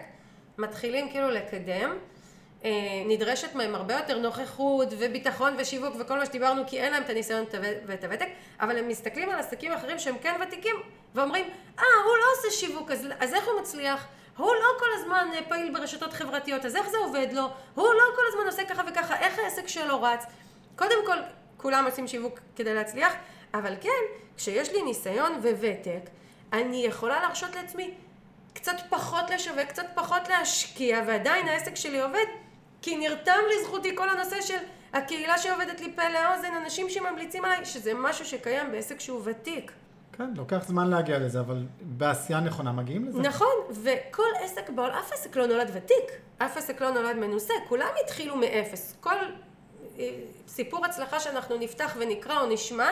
מתחילים 0.58 1.10
כאילו 1.10 1.30
לקדם, 1.30 1.90
נדרשת 3.06 3.54
מהם 3.54 3.74
הרבה 3.74 3.94
יותר 3.94 4.18
נוכחות 4.18 4.88
וביטחון 4.90 5.54
ושיווק 5.58 5.94
וכל 5.98 6.18
מה 6.18 6.26
שדיברנו 6.26 6.62
כי 6.66 6.80
אין 6.80 6.92
להם 6.92 7.02
את 7.02 7.10
הניסיון 7.10 7.44
ואת 7.86 8.04
הוותק 8.04 8.28
אבל 8.60 8.78
הם 8.78 8.88
מסתכלים 8.88 9.30
על 9.30 9.38
עסקים 9.38 9.72
אחרים 9.72 9.98
שהם 9.98 10.18
כן 10.18 10.34
ותיקים 10.42 10.76
ואומרים 11.14 11.44
אה 11.78 11.84
הוא 12.04 12.16
לא 12.16 12.24
עושה 12.38 12.58
שיווק 12.58 12.90
אז, 12.90 13.08
אז 13.20 13.34
איך 13.34 13.48
הוא 13.48 13.60
מצליח? 13.60 14.06
הוא 14.36 14.54
לא 14.54 14.78
כל 14.78 14.86
הזמן 14.94 15.28
אה, 15.34 15.40
פעיל 15.48 15.72
ברשתות 15.72 16.12
חברתיות 16.12 16.64
אז 16.64 16.76
איך 16.76 16.88
זה 16.88 16.96
עובד 16.98 17.26
לו? 17.32 17.48
הוא 17.74 17.94
לא 17.94 18.16
כל 18.16 18.22
הזמן 18.28 18.46
עושה 18.46 18.64
ככה 18.64 18.82
וככה 18.88 19.18
איך 19.18 19.38
העסק 19.38 19.68
שלו 19.68 20.02
רץ? 20.02 20.24
קודם 20.76 21.06
כל 21.06 21.16
כולם 21.56 21.84
עושים 21.84 22.08
שיווק 22.08 22.38
כדי 22.56 22.74
להצליח 22.74 23.12
אבל 23.54 23.74
כן 23.80 24.02
כשיש 24.36 24.72
לי 24.72 24.82
ניסיון 24.82 25.32
וותק 25.32 26.10
אני 26.52 26.86
יכולה 26.86 27.20
להרשות 27.20 27.54
לעצמי 27.54 27.94
קצת 28.54 28.76
פחות 28.90 29.30
לשווק, 29.30 29.60
קצת 29.60 29.86
פחות 29.94 30.28
להשקיע, 30.28 31.02
ועדיין 31.06 31.48
העסק 31.48 31.76
שלי 31.76 32.00
עובד, 32.00 32.26
כי 32.84 32.96
נרתם 32.96 33.40
לזכותי 33.56 33.96
כל 33.96 34.08
הנושא 34.08 34.40
של 34.40 34.56
הקהילה 34.92 35.38
שעובדת 35.38 35.80
לי 35.80 35.92
פה 35.96 36.02
לאוזן, 36.08 36.54
אנשים 36.64 36.90
שממליצים 36.90 37.44
עליי, 37.44 37.64
שזה 37.64 37.92
משהו 37.94 38.24
שקיים 38.24 38.72
בעסק 38.72 39.00
שהוא 39.00 39.20
ותיק. 39.24 39.72
כן, 40.12 40.30
לוקח 40.36 40.64
זמן 40.68 40.90
להגיע 40.90 41.18
לזה, 41.18 41.40
אבל 41.40 41.66
בעשייה 41.80 42.40
נכונה 42.40 42.72
מגיעים 42.72 43.04
לזה. 43.04 43.20
נכון, 43.20 43.54
וכל 43.70 44.22
עסק 44.40 44.70
בעולם, 44.70 44.94
אף 44.94 45.12
עסק 45.12 45.36
לא 45.36 45.46
נולד 45.46 45.70
ותיק, 45.74 46.12
אף 46.38 46.56
עסק 46.56 46.80
לא 46.82 46.90
נולד 46.90 47.16
מנוסה, 47.16 47.54
כולם 47.68 47.88
התחילו 48.04 48.36
מאפס. 48.36 48.96
כל 49.00 49.16
אה, 49.98 50.10
סיפור 50.48 50.84
הצלחה 50.86 51.20
שאנחנו 51.20 51.56
נפתח 51.56 51.96
ונקרא 51.98 52.40
או 52.40 52.46
נשמע, 52.46 52.88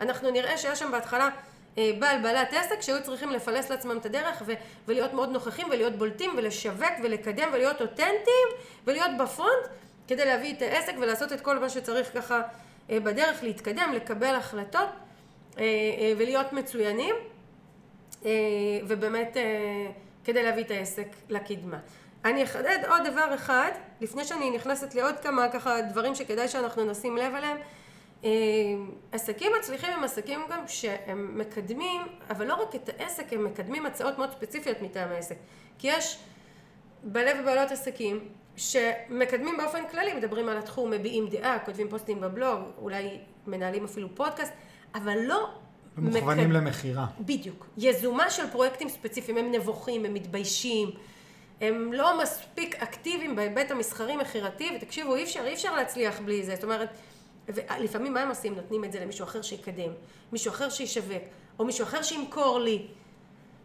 אנחנו 0.00 0.30
נראה 0.30 0.58
שהיה 0.58 0.76
שם 0.76 0.92
בהתחלה 0.92 1.28
בעל 1.76 2.22
בעלת 2.22 2.52
עסק 2.52 2.80
שהיו 2.80 3.02
צריכים 3.02 3.30
לפלס 3.30 3.70
לעצמם 3.70 3.98
את 3.98 4.06
הדרך 4.06 4.42
ו- 4.46 4.52
ולהיות 4.88 5.12
מאוד 5.12 5.28
נוכחים 5.28 5.66
ולהיות 5.70 5.96
בולטים 5.96 6.30
ולשווק 6.36 6.92
ולקדם 7.02 7.48
ולהיות 7.52 7.80
אותנטיים 7.80 8.48
ולהיות 8.84 9.10
בפרונט 9.18 9.66
כדי 10.08 10.24
להביא 10.24 10.54
את 10.54 10.62
העסק 10.62 10.92
ולעשות 11.00 11.32
את 11.32 11.40
כל 11.40 11.58
מה 11.58 11.68
שצריך 11.68 12.14
ככה 12.14 12.42
אה, 12.90 13.00
בדרך 13.00 13.42
להתקדם, 13.42 13.92
לקבל 13.94 14.34
החלטות 14.34 14.88
אה, 15.58 15.64
ולהיות 16.16 16.52
מצוינים 16.52 17.14
ובאמת 18.86 19.36
כדי 20.24 20.42
להביא 20.42 20.64
את 20.64 20.70
העסק 20.70 21.06
לקדמה. 21.28 21.78
אני 22.24 22.44
אחדד 22.44 22.78
עוד 22.88 23.02
דבר 23.06 23.34
אחד 23.34 23.70
לפני 24.00 24.24
שאני 24.24 24.50
נכנסת 24.50 24.94
לעוד 24.94 25.14
כמה 25.18 25.48
ככה 25.48 25.80
דברים 25.80 26.14
שכדאי 26.14 26.48
שאנחנו 26.48 26.84
נשים 26.84 27.16
לב 27.16 27.34
אליהם 27.34 27.56
אה, 27.56 27.62
עסקים 29.12 29.52
מצליחים 29.58 29.90
הם 29.90 30.04
עסקים 30.04 30.40
גם 30.50 30.58
שהם 30.66 31.38
מקדמים, 31.38 32.02
אבל 32.30 32.46
לא 32.46 32.54
רק 32.54 32.74
את 32.74 32.90
העסק, 32.98 33.32
הם 33.32 33.44
מקדמים 33.44 33.86
הצעות 33.86 34.18
מאוד 34.18 34.30
ספציפיות 34.30 34.82
מטעם 34.82 35.10
העסק. 35.10 35.36
כי 35.78 35.88
יש 35.90 36.18
בעלי 37.02 37.40
ובעלות 37.40 37.70
עסקים 37.70 38.28
שמקדמים 38.56 39.56
באופן 39.56 39.88
כללי, 39.90 40.14
מדברים 40.14 40.48
על 40.48 40.58
התחום, 40.58 40.90
מביעים 40.90 41.28
דעה, 41.28 41.58
כותבים 41.58 41.88
פוסטים 41.88 42.20
בבלוג, 42.20 42.60
אולי 42.78 43.18
מנהלים 43.46 43.84
אפילו 43.84 44.14
פודקאסט, 44.14 44.52
אבל 44.94 45.18
לא... 45.18 45.48
מכוונים 45.96 46.48
מקד... 46.48 46.56
למכירה. 46.56 47.06
בדיוק. 47.20 47.66
יזומה 47.78 48.30
של 48.30 48.50
פרויקטים 48.50 48.88
ספציפיים, 48.88 49.36
הם 49.36 49.52
נבוכים, 49.52 50.04
הם 50.04 50.14
מתביישים, 50.14 50.90
הם 51.60 51.92
לא 51.92 52.22
מספיק 52.22 52.74
אקטיביים 52.74 53.36
בהיבט 53.36 53.70
המסחרי-מכירתי, 53.70 54.70
ותקשיבו, 54.76 55.14
אי 55.14 55.22
אפשר, 55.22 55.44
אי 55.46 55.54
אפשר 55.54 55.74
להצליח 55.74 56.20
בלי 56.20 56.42
זה. 56.42 56.54
זאת 56.54 56.64
אומרת, 56.64 56.88
ולפעמים 57.48 58.14
מה 58.14 58.20
הם 58.20 58.28
עושים? 58.28 58.54
נותנים 58.54 58.84
את 58.84 58.92
זה 58.92 59.00
למישהו 59.00 59.24
אחר 59.24 59.42
שיקדם, 59.42 59.90
מישהו 60.32 60.50
אחר 60.50 60.70
שישווק, 60.70 61.22
או 61.58 61.64
מישהו 61.64 61.84
אחר 61.84 62.02
שימכור 62.02 62.58
לי. 62.60 62.86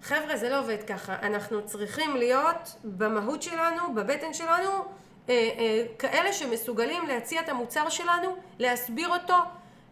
חבר'ה, 0.01 0.37
זה 0.37 0.49
לא 0.49 0.59
עובד 0.59 0.83
ככה. 0.87 1.15
אנחנו 1.21 1.65
צריכים 1.65 2.17
להיות 2.17 2.75
במהות 2.83 3.41
שלנו, 3.41 3.95
בבטן 3.95 4.33
שלנו, 4.33 4.69
אה, 4.69 5.33
אה, 5.33 5.85
כאלה 5.99 6.33
שמסוגלים 6.33 7.07
להציע 7.07 7.41
את 7.41 7.49
המוצר 7.49 7.89
שלנו, 7.89 8.35
להסביר 8.59 9.09
אותו, 9.09 9.35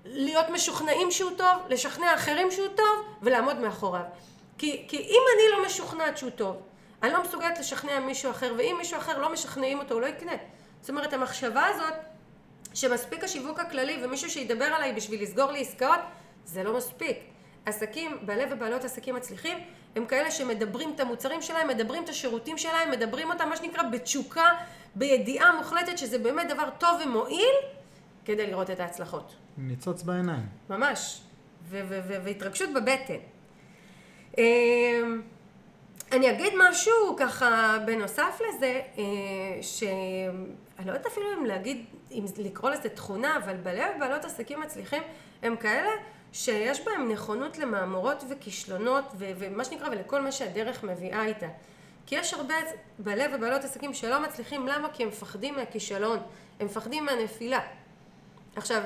להיות 0.06 0.50
משוכנעים 0.50 1.12
שהוא 1.12 1.32
טוב, 1.38 1.58
לשכנע 1.69 2.15
אחרים 2.15 2.52
שהוא 2.52 2.67
טוב, 2.67 3.06
ולעמוד 3.21 3.58
מאחוריו. 3.58 4.04
כי, 4.58 4.86
כי 4.88 4.97
אם 4.97 5.21
אני 5.36 5.58
לא 5.58 5.65
משוכנעת 5.65 6.17
שהוא 6.17 6.32
טוב, 6.32 6.58
אני 7.04 7.13
לא 7.13 7.23
מסוגלת 7.23 7.60
לשכנע 7.60 8.00
מישהו 8.00 8.32
אחר, 8.32 8.54
ואם 8.58 8.76
מישהו 8.78 8.97
אחר 8.97 9.17
לא 9.19 9.34
משכנעים 9.34 9.80
אותו, 9.80 9.93
הוא 9.93 10.02
לא 10.02 10.08
יקנה. 10.08 10.32
זאת 10.82 10.89
אומרת, 10.89 11.13
המחשבה 11.13 11.65
הזאת 11.65 11.93
שמספיק 12.77 13.23
השיווק 13.23 13.59
הכללי 13.59 13.97
ומישהו 14.03 14.29
שידבר 14.29 14.65
עליי 14.65 14.93
בשביל 14.93 15.23
לסגור 15.23 15.51
לי 15.51 15.61
עסקאות, 15.61 15.99
זה 16.45 16.63
לא 16.63 16.77
מספיק. 16.77 17.17
עסקים, 17.65 18.17
בעלי 18.21 18.43
ובעלות 18.51 18.83
עסקים 18.83 19.15
מצליחים, 19.15 19.57
הם 19.95 20.05
כאלה 20.05 20.31
שמדברים 20.31 20.91
את 20.95 20.99
המוצרים 20.99 21.41
שלהם, 21.41 21.67
מדברים 21.67 22.03
את 22.03 22.09
השירותים 22.09 22.57
שלהם, 22.57 22.91
מדברים 22.91 23.31
אותם, 23.31 23.49
מה 23.49 23.57
שנקרא, 23.57 23.83
בתשוקה, 23.83 24.45
בידיעה 24.95 25.57
מוחלטת 25.57 25.97
שזה 25.97 26.19
באמת 26.19 26.47
דבר 26.49 26.69
טוב 26.77 26.99
ומועיל, 27.05 27.55
כדי 28.25 28.47
לראות 28.47 28.69
את 28.69 28.79
ההצלחות. 28.79 29.35
ניצוץ 29.57 30.03
בעיניים. 30.03 30.45
ממש. 30.69 31.21
והתרגשות 31.69 32.69
בבטן. 32.73 33.19
אני 36.11 36.31
אגיד 36.31 36.53
משהו 36.69 37.15
ככה 37.17 37.77
בנוסף 37.85 38.41
לזה, 38.49 38.81
אה, 38.97 39.03
שאני 39.61 40.85
לא 40.85 40.91
יודעת 40.91 41.05
אפילו 41.05 41.25
אם 41.33 41.45
להגיד, 41.45 41.85
אם 42.11 42.25
לקרוא 42.37 42.69
לזה 42.69 42.89
תכונה, 42.89 43.37
אבל 43.37 43.57
בעלי 43.57 43.81
ובעלות 43.95 44.25
עסקים 44.25 44.61
מצליחים 44.61 45.03
הם 45.43 45.55
כאלה 45.55 45.89
שיש 46.33 46.85
בהם 46.85 47.11
נכונות 47.11 47.57
למהמורות 47.57 48.23
וכישלונות 48.29 49.05
ו- 49.17 49.31
ומה 49.37 49.63
שנקרא 49.63 49.89
ולכל 49.89 50.21
מה 50.21 50.31
שהדרך 50.31 50.83
מביאה 50.83 51.25
איתה. 51.25 51.47
כי 52.05 52.15
יש 52.15 52.33
הרבה 52.33 52.53
בעלי 52.99 53.23
ובעלות 53.35 53.63
עסקים 53.63 53.93
שלא 53.93 54.19
מצליחים, 54.19 54.67
למה? 54.67 54.89
כי 54.93 55.03
הם 55.03 55.09
מפחדים 55.09 55.55
מהכישלון, 55.55 56.19
הם 56.59 56.65
מפחדים 56.65 57.05
מהנפילה. 57.05 57.59
עכשיו, 58.55 58.81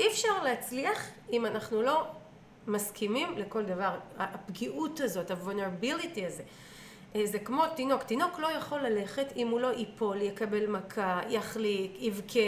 אי 0.00 0.08
אפשר 0.08 0.42
להצליח 0.42 1.08
אם 1.32 1.46
אנחנו 1.46 1.82
לא 1.82 2.06
מסכימים 2.66 3.38
לכל 3.38 3.62
דבר. 3.62 3.90
הפגיעות 4.18 5.00
הזאת, 5.00 5.30
ה-vulnerability 5.30 6.26
הזה. 6.26 6.42
אה, 7.14 7.26
זה 7.26 7.38
כמו 7.38 7.62
תינוק, 7.76 8.02
תינוק 8.02 8.38
לא 8.38 8.52
יכול 8.52 8.80
ללכת 8.80 9.32
אם 9.36 9.48
הוא 9.48 9.60
לא 9.60 9.72
ייפול, 9.76 10.20
יקבל 10.20 10.66
מכה, 10.66 11.20
יחליק, 11.28 11.92
יבכה. 11.98 12.40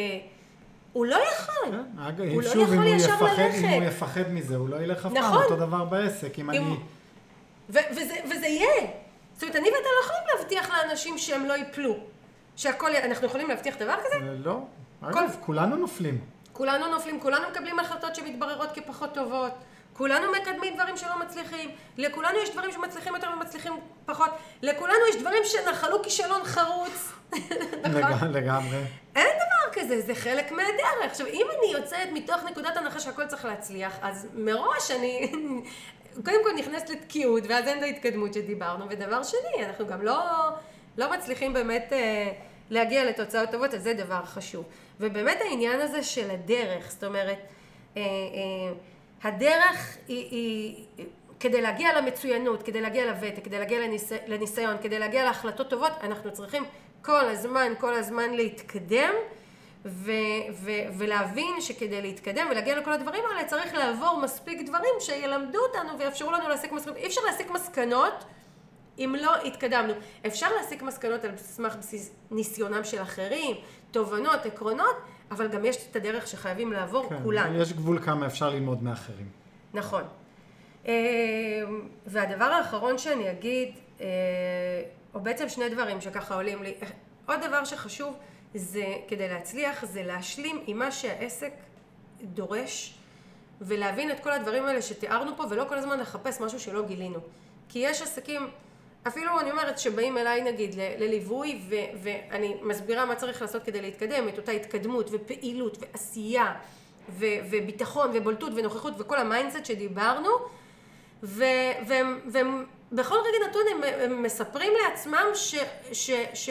הוא 0.92 1.06
לא 1.06 1.16
יכול. 1.16 1.70
כן, 1.70 1.98
אגב, 1.98 2.24
הוא 2.24 2.42
לא 2.42 2.52
שוב, 2.52 2.56
לא 2.56 2.74
יכול 2.74 2.86
ישר 2.86 3.08
יפחד, 3.08 3.26
ללכת. 3.38 3.58
אם 3.64 3.68
הוא 3.68 3.82
יפחד 3.82 4.30
מזה, 4.30 4.56
הוא 4.56 4.68
לא 4.68 4.76
ילך 4.76 5.06
אף 5.06 5.12
פעם, 5.12 5.24
נכון. 5.24 5.42
אותו 5.42 5.56
דבר 5.56 5.84
בעסק. 5.84 6.38
אם, 6.38 6.50
אם 6.50 6.66
אני... 6.66 6.76
ו- 7.70 7.92
וזה, 7.92 8.14
וזה 8.24 8.46
יהיה. 8.46 8.86
זאת 9.34 9.42
אומרת, 9.42 9.56
אני 9.56 9.64
ואתה 9.64 9.88
לא 10.00 10.04
יכולים 10.04 10.22
להבטיח 10.36 10.70
לאנשים 10.70 11.18
שהם 11.18 11.44
לא 11.44 11.52
ייפלו. 11.52 11.96
שהכל, 12.56 12.96
אנחנו 12.96 13.26
יכולים 13.26 13.48
להבטיח 13.48 13.76
דבר 13.76 13.94
כזה? 14.04 14.14
אה, 14.14 14.34
לא. 14.44 14.60
אגב, 15.00 15.14
כל... 15.14 15.46
כולנו 15.46 15.76
נופלים. 15.76 16.20
כולנו 16.52 16.86
נופלים, 16.88 17.20
כולנו 17.20 17.44
מקבלים 17.50 17.78
החלטות 17.78 18.14
שמתבררות 18.14 18.72
כפחות 18.74 19.14
טובות. 19.14 19.52
כולנו 19.96 20.32
מקדמים 20.32 20.74
דברים 20.74 20.96
שלא 20.96 21.18
מצליחים, 21.20 21.70
לכולנו 21.96 22.38
יש 22.38 22.50
דברים 22.50 22.72
שמצליחים 22.72 23.14
יותר 23.14 23.28
ומצליחים 23.36 23.72
פחות, 24.06 24.30
לכולנו 24.62 24.98
יש 25.10 25.16
דברים 25.16 25.42
שנחלו 25.44 26.02
כישלון 26.02 26.44
חרוץ. 26.44 27.12
נכון? 27.84 28.32
לגמרי. 28.32 28.76
אין 29.16 29.26
דבר 29.36 29.80
כזה, 29.80 30.00
זה 30.00 30.14
חלק 30.14 30.52
מהדרך. 30.52 31.10
עכשיו, 31.10 31.26
אם 31.26 31.46
אני 31.58 31.72
יוצאת 31.72 32.08
מתוך 32.12 32.44
נקודת 32.50 32.76
הנחה 32.76 33.00
שהכל 33.00 33.26
צריך 33.26 33.44
להצליח, 33.44 33.98
אז 34.02 34.28
מראש 34.34 34.90
אני 34.90 35.32
קודם 36.24 36.44
כל 36.44 36.50
נכנסת 36.58 36.90
לתקיעות, 36.90 37.42
ואז 37.48 37.68
אין 37.68 37.78
את 37.78 37.82
ההתקדמות 37.82 38.34
שדיברנו, 38.34 38.86
ודבר 38.90 39.22
שני, 39.22 39.64
אנחנו 39.64 39.86
גם 39.86 40.02
לא, 40.02 40.20
לא 40.98 41.12
מצליחים 41.12 41.52
באמת 41.52 41.92
אה, 41.92 42.32
להגיע 42.70 43.04
לתוצאות 43.04 43.50
טובות, 43.50 43.74
אז 43.74 43.82
זה 43.82 43.94
דבר 43.94 44.24
חשוב. 44.24 44.64
ובאמת 45.00 45.38
העניין 45.40 45.80
הזה 45.80 46.02
של 46.02 46.30
הדרך, 46.30 46.90
זאת 46.90 47.04
אומרת, 47.04 47.38
אה, 47.96 48.02
אה, 48.02 48.72
הדרך 49.24 49.96
היא, 50.08 50.30
היא 50.30 50.84
כדי 51.40 51.60
להגיע 51.60 52.00
למצוינות, 52.00 52.62
כדי 52.62 52.80
להגיע 52.80 53.06
לוותק, 53.06 53.44
כדי 53.44 53.58
להגיע 53.58 53.78
לניס, 53.78 54.12
לניסיון, 54.26 54.76
כדי 54.82 54.98
להגיע 54.98 55.24
להחלטות 55.24 55.70
טובות, 55.70 55.92
אנחנו 56.02 56.32
צריכים 56.32 56.64
כל 57.02 57.24
הזמן, 57.24 57.72
כל 57.80 57.94
הזמן 57.94 58.30
להתקדם 58.30 59.14
ו, 59.84 60.12
ו, 60.52 60.70
ולהבין 60.98 61.60
שכדי 61.60 62.02
להתקדם 62.02 62.46
ולהגיע 62.50 62.78
לכל 62.78 62.92
הדברים 62.92 63.24
האלה 63.30 63.44
צריך 63.44 63.74
לעבור 63.74 64.20
מספיק 64.22 64.62
דברים 64.62 64.94
שילמדו 65.00 65.58
אותנו 65.58 65.98
ויאפשרו 65.98 66.30
לנו 66.30 66.48
להסיק 66.48 66.72
מסקנות. 66.72 66.96
אי 66.96 67.06
אפשר 67.06 67.20
להסיק 67.26 67.50
מסקנות 67.50 68.24
אם 68.98 69.14
לא 69.20 69.44
התקדמנו. 69.44 69.92
אפשר 70.26 70.46
להסיק 70.56 70.82
מסקנות 70.82 71.24
על 71.24 71.36
סמך 71.36 71.76
בסיס 71.76 72.10
ניסיונם 72.30 72.84
של 72.84 73.02
אחרים, 73.02 73.56
תובנות, 73.90 74.46
עקרונות, 74.46 74.96
אבל 75.30 75.48
גם 75.48 75.64
יש 75.64 75.88
את 75.90 75.96
הדרך 75.96 76.26
שחייבים 76.26 76.72
לעבור 76.72 77.08
כן, 77.08 77.22
כולנו. 77.22 77.60
יש 77.60 77.72
גבול 77.72 77.98
כמה 77.98 78.26
אפשר 78.26 78.50
ללמוד 78.50 78.82
מאחרים. 78.82 79.28
נכון. 79.74 80.02
אמ, 80.86 80.92
והדבר 82.06 82.44
האחרון 82.44 82.98
שאני 82.98 83.30
אגיד, 83.30 83.68
אה, 84.00 84.06
או 85.14 85.20
בעצם 85.20 85.48
שני 85.48 85.68
דברים 85.68 86.00
שככה 86.00 86.34
עולים 86.34 86.62
לי, 86.62 86.74
עוד 87.28 87.40
דבר 87.48 87.64
שחשוב 87.64 88.16
זה, 88.54 88.84
כדי 89.08 89.28
להצליח, 89.28 89.84
זה 89.84 90.02
להשלים 90.02 90.62
עם 90.66 90.78
מה 90.78 90.92
שהעסק 90.92 91.52
דורש, 92.22 92.94
ולהבין 93.60 94.10
את 94.10 94.20
כל 94.20 94.32
הדברים 94.32 94.66
האלה 94.66 94.82
שתיארנו 94.82 95.36
פה, 95.36 95.44
ולא 95.50 95.64
כל 95.68 95.78
הזמן 95.78 96.00
לחפש 96.00 96.40
משהו 96.40 96.60
שלא 96.60 96.82
גילינו. 96.82 97.18
כי 97.68 97.78
יש 97.78 98.02
עסקים 98.02 98.50
אפילו 99.08 99.40
אני 99.40 99.50
אומרת 99.50 99.78
שבאים 99.78 100.18
אליי 100.18 100.42
נגיד 100.42 100.74
לליווי 100.98 101.60
ו- 101.68 101.98
ואני 102.02 102.56
מסבירה 102.62 103.04
מה 103.06 103.14
צריך 103.14 103.42
לעשות 103.42 103.62
כדי 103.62 103.82
להתקדם, 103.82 104.28
את 104.28 104.38
אותה 104.38 104.52
התקדמות 104.52 105.08
ופעילות 105.12 105.78
ועשייה 105.80 106.54
ו- 107.08 107.26
וביטחון 107.50 108.10
ובולטות 108.14 108.52
ונוכחות 108.56 108.94
וכל 108.98 109.18
ה 109.18 109.24
mindset 109.24 109.64
שדיברנו 109.64 110.28
ו- 111.22 111.44
והם, 111.86 112.20
והם 112.32 112.64
בכל 112.92 113.14
רגע 113.14 113.48
נתון 113.48 113.62
הם, 113.70 113.80
הם 114.00 114.22
מספרים 114.22 114.72
לעצמם 114.82 115.26
ש... 115.34 115.54
ש, 115.92 116.10
ש 116.34 116.50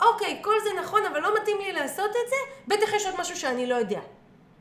אוקיי, 0.00 0.38
כל 0.42 0.54
זה 0.64 0.70
נכון, 0.80 1.06
אבל 1.06 1.20
לא 1.20 1.34
מתאים 1.40 1.58
לי 1.58 1.72
לעשות 1.72 2.10
את 2.10 2.28
זה, 2.28 2.36
בטח 2.68 2.92
יש 2.92 3.06
עוד 3.06 3.14
משהו 3.20 3.36
שאני 3.36 3.66
לא 3.66 3.74
יודע. 3.74 4.00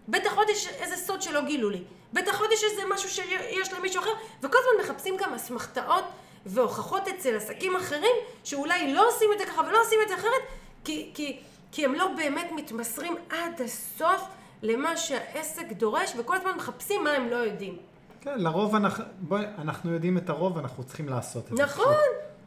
בטח 0.08 0.38
עוד 0.38 0.50
יש 0.50 0.68
איזה 0.68 0.96
סוד 0.96 1.22
שלא 1.22 1.42
גילו 1.42 1.70
לי. 1.70 1.84
בטח 2.14 2.42
עוד 2.42 2.52
יש 2.52 2.64
איזה 2.64 2.82
משהו 2.94 3.10
שיש 3.10 3.74
למישהו 3.74 4.02
אחר, 4.02 4.14
וכל 4.42 4.58
הזמן 4.58 4.84
מחפשים 4.84 5.18
גם 5.18 5.34
אסמכתאות 5.34 6.04
והוכחות 6.46 7.08
אצל 7.08 7.36
עסקים 7.36 7.76
אחרים, 7.76 8.16
שאולי 8.44 8.94
לא 8.94 9.10
עושים 9.10 9.30
את 9.34 9.40
זה 9.40 9.46
ככה 9.46 9.62
ולא 9.62 9.82
עושים 9.82 10.00
את 10.04 10.10
זה 10.10 10.16
אחרת, 10.16 10.42
כי, 10.84 11.12
כי, 11.14 11.40
כי 11.72 11.86
הם 11.86 11.96
לא 11.96 12.08
באמת 12.18 12.52
מתמסרים 12.56 13.16
עד 13.30 13.62
הסוף 13.62 14.22
למה 14.62 14.98
שהעסק 14.98 15.72
דורש, 15.72 16.14
וכל 16.18 16.36
הזמן 16.36 16.52
מחפשים 16.58 17.04
מה 17.04 17.12
הם 17.12 17.30
לא 17.30 17.36
יודעים. 17.36 17.78
כן, 18.22 18.40
לרוב 18.40 18.76
אנחנו, 18.76 19.04
בואי, 19.20 19.44
אנחנו 19.58 19.94
יודעים 19.94 20.18
את 20.18 20.30
הרוב, 20.30 20.58
אנחנו 20.58 20.84
צריכים 20.84 21.10
לעשות 21.10 21.52
את 21.52 21.58
זה. 21.58 21.64
נכון. 21.64 21.96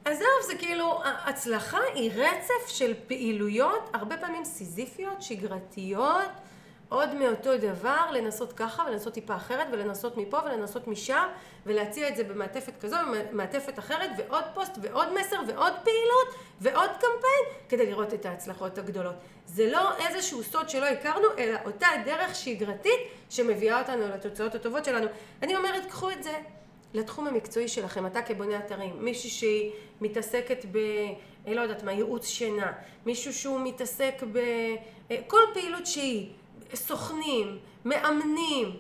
זהו, 0.05 0.27
זה 0.47 0.55
כאילו, 0.59 1.03
הצלחה 1.05 1.79
היא 1.95 2.11
רצף 2.15 2.69
של 2.69 2.95
פעילויות, 3.07 3.91
הרבה 3.95 4.17
פעמים 4.17 4.45
סיזיפיות, 4.45 5.23
שגרתיות, 5.23 6.31
עוד 6.93 7.15
מאותו 7.15 7.57
דבר, 7.57 8.11
לנסות 8.13 8.53
ככה 8.53 8.83
ולנסות 8.89 9.15
טיפה 9.15 9.37
אחרת 9.37 9.67
ולנסות 9.73 10.17
מפה 10.17 10.39
ולנסות 10.45 10.89
משם 10.89 11.27
ולהציע 11.67 12.09
את 12.09 12.17
זה 12.17 12.25
במעטפת 12.25 12.73
כזו 12.81 12.97
במעטפת 13.31 13.79
אחרת 13.79 14.11
ועוד 14.17 14.45
פוסט 14.55 14.79
ועוד 14.83 15.09
מסר 15.21 15.37
ועוד 15.49 15.73
פעילות 15.85 16.29
ועוד 16.61 16.91
קמפיין 16.91 17.45
כדי 17.69 17.87
לראות 17.87 18.15
את 18.15 18.27
ההצלחות 18.27 18.79
הגדולות. 18.79 19.15
זה 19.47 19.71
לא 19.71 19.97
איזשהו 19.97 20.43
סוד 20.43 20.69
שלא 20.69 20.87
הכרנו, 20.87 21.27
אלא 21.39 21.59
אותה 21.65 21.87
דרך 22.05 22.35
שגרתית 22.35 23.01
שמביאה 23.31 23.81
אותנו 23.81 24.09
לתוצאות 24.09 24.55
הטובות 24.55 24.85
שלנו. 24.85 25.07
אני 25.43 25.57
אומרת, 25.57 25.87
קחו 25.87 26.11
את 26.11 26.23
זה 26.23 26.33
לתחום 26.95 27.27
המקצועי 27.27 27.69
שלכם, 27.69 28.07
אתה 28.07 28.23
כבונה 28.23 28.59
אתרים, 28.59 28.97
מישהי 28.99 29.31
שהיא 29.31 29.73
מתעסקת 30.01 30.65
ב... 30.73 30.79
לא 31.47 31.61
יודעת 31.61 31.83
מה, 31.83 31.93
ייעוץ 31.93 32.27
שינה, 32.27 32.73
מישהו 33.07 33.33
שהוא 33.33 33.61
מתעסק 33.61 34.23
בכל 35.09 35.41
פעילות 35.55 35.87
שהיא, 35.87 36.29
סוכנים, 36.75 37.59
מאמנים. 37.85 38.77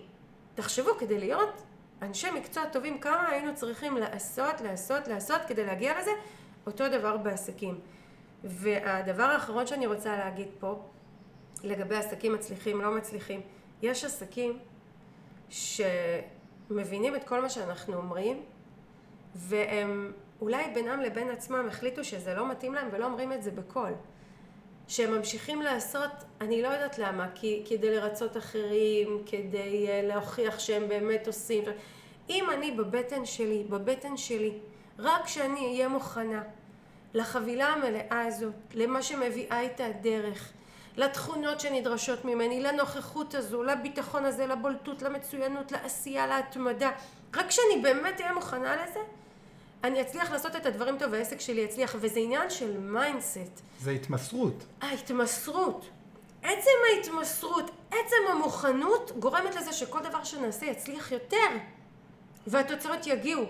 תחשבו, 0.54 0.90
כדי 0.98 1.18
להיות 1.18 1.62
אנשי 2.02 2.30
מקצוע 2.30 2.64
טובים, 2.66 2.98
כמה 2.98 3.28
היינו 3.28 3.54
צריכים 3.54 3.96
לעשות, 3.96 4.60
לעשות, 4.60 5.08
לעשות 5.08 5.40
כדי 5.48 5.66
להגיע 5.66 6.00
לזה? 6.00 6.10
אותו 6.66 6.88
דבר 6.88 7.16
בעסקים. 7.16 7.80
והדבר 8.44 9.22
האחרון 9.22 9.66
שאני 9.66 9.86
רוצה 9.86 10.16
להגיד 10.16 10.48
פה, 10.60 10.82
לגבי 11.64 11.96
עסקים 11.96 12.32
מצליחים, 12.32 12.80
לא 12.80 12.90
מצליחים, 12.90 13.40
יש 13.82 14.04
עסקים 14.04 14.58
שמבינים 15.48 17.16
את 17.16 17.24
כל 17.24 17.42
מה 17.42 17.50
שאנחנו 17.50 17.94
אומרים, 17.94 18.42
והם 19.34 20.12
אולי 20.40 20.64
בינם 20.74 21.00
לבין 21.00 21.30
עצמם 21.30 21.66
החליטו 21.68 22.04
שזה 22.04 22.34
לא 22.34 22.50
מתאים 22.50 22.74
להם 22.74 22.88
ולא 22.92 23.04
אומרים 23.04 23.32
את 23.32 23.42
זה 23.42 23.50
בקול. 23.50 23.92
שהם 24.92 25.14
ממשיכים 25.14 25.62
לעשות, 25.62 26.10
אני 26.40 26.62
לא 26.62 26.68
יודעת 26.68 26.98
למה, 26.98 27.26
כי 27.34 27.62
כדי 27.68 27.96
לרצות 27.96 28.36
אחרים, 28.36 29.22
כדי 29.26 29.86
uh, 29.86 30.06
להוכיח 30.06 30.58
שהם 30.58 30.88
באמת 30.88 31.26
עושים. 31.26 31.64
אם 32.30 32.50
אני 32.50 32.70
בבטן 32.70 33.26
שלי, 33.26 33.64
בבטן 33.68 34.16
שלי, 34.16 34.52
רק 34.98 35.24
כשאני 35.24 35.66
אהיה 35.66 35.88
מוכנה 35.88 36.42
לחבילה 37.14 37.66
המלאה 37.66 38.24
הזאת, 38.26 38.54
למה 38.74 39.02
שמביאה 39.02 39.60
איתה 39.60 39.86
הדרך, 39.86 40.52
לתכונות 40.96 41.60
שנדרשות 41.60 42.24
ממני, 42.24 42.60
לנוכחות 42.60 43.34
הזו, 43.34 43.62
לביטחון 43.62 44.24
הזה, 44.24 44.46
לבולטות, 44.46 45.02
למצוינות, 45.02 45.72
לעשייה, 45.72 46.26
להתמדה, 46.26 46.90
רק 47.36 47.46
כשאני 47.46 47.82
באמת 47.82 48.20
אהיה 48.20 48.32
מוכנה 48.32 48.76
לזה, 48.84 49.00
אני 49.84 50.00
אצליח 50.00 50.30
לעשות 50.30 50.56
את 50.56 50.66
הדברים 50.66 50.98
טוב 50.98 51.12
והעסק 51.12 51.40
שלי 51.40 51.60
יצליח, 51.60 51.96
וזה 52.00 52.20
עניין 52.20 52.50
של 52.50 52.78
mindset. 52.80 53.60
זה 53.80 53.90
התמסרות. 53.90 54.64
ההתמסרות. 54.80 55.88
עצם 56.42 56.70
ההתמסרות, 56.96 57.70
עצם 57.90 58.16
המוכנות, 58.32 59.12
גורמת 59.18 59.54
לזה 59.54 59.72
שכל 59.72 59.98
דבר 60.02 60.24
שנעשה 60.24 60.66
יצליח 60.66 61.12
יותר, 61.12 61.36
והתוצאות 62.46 63.06
יגיעו. 63.06 63.44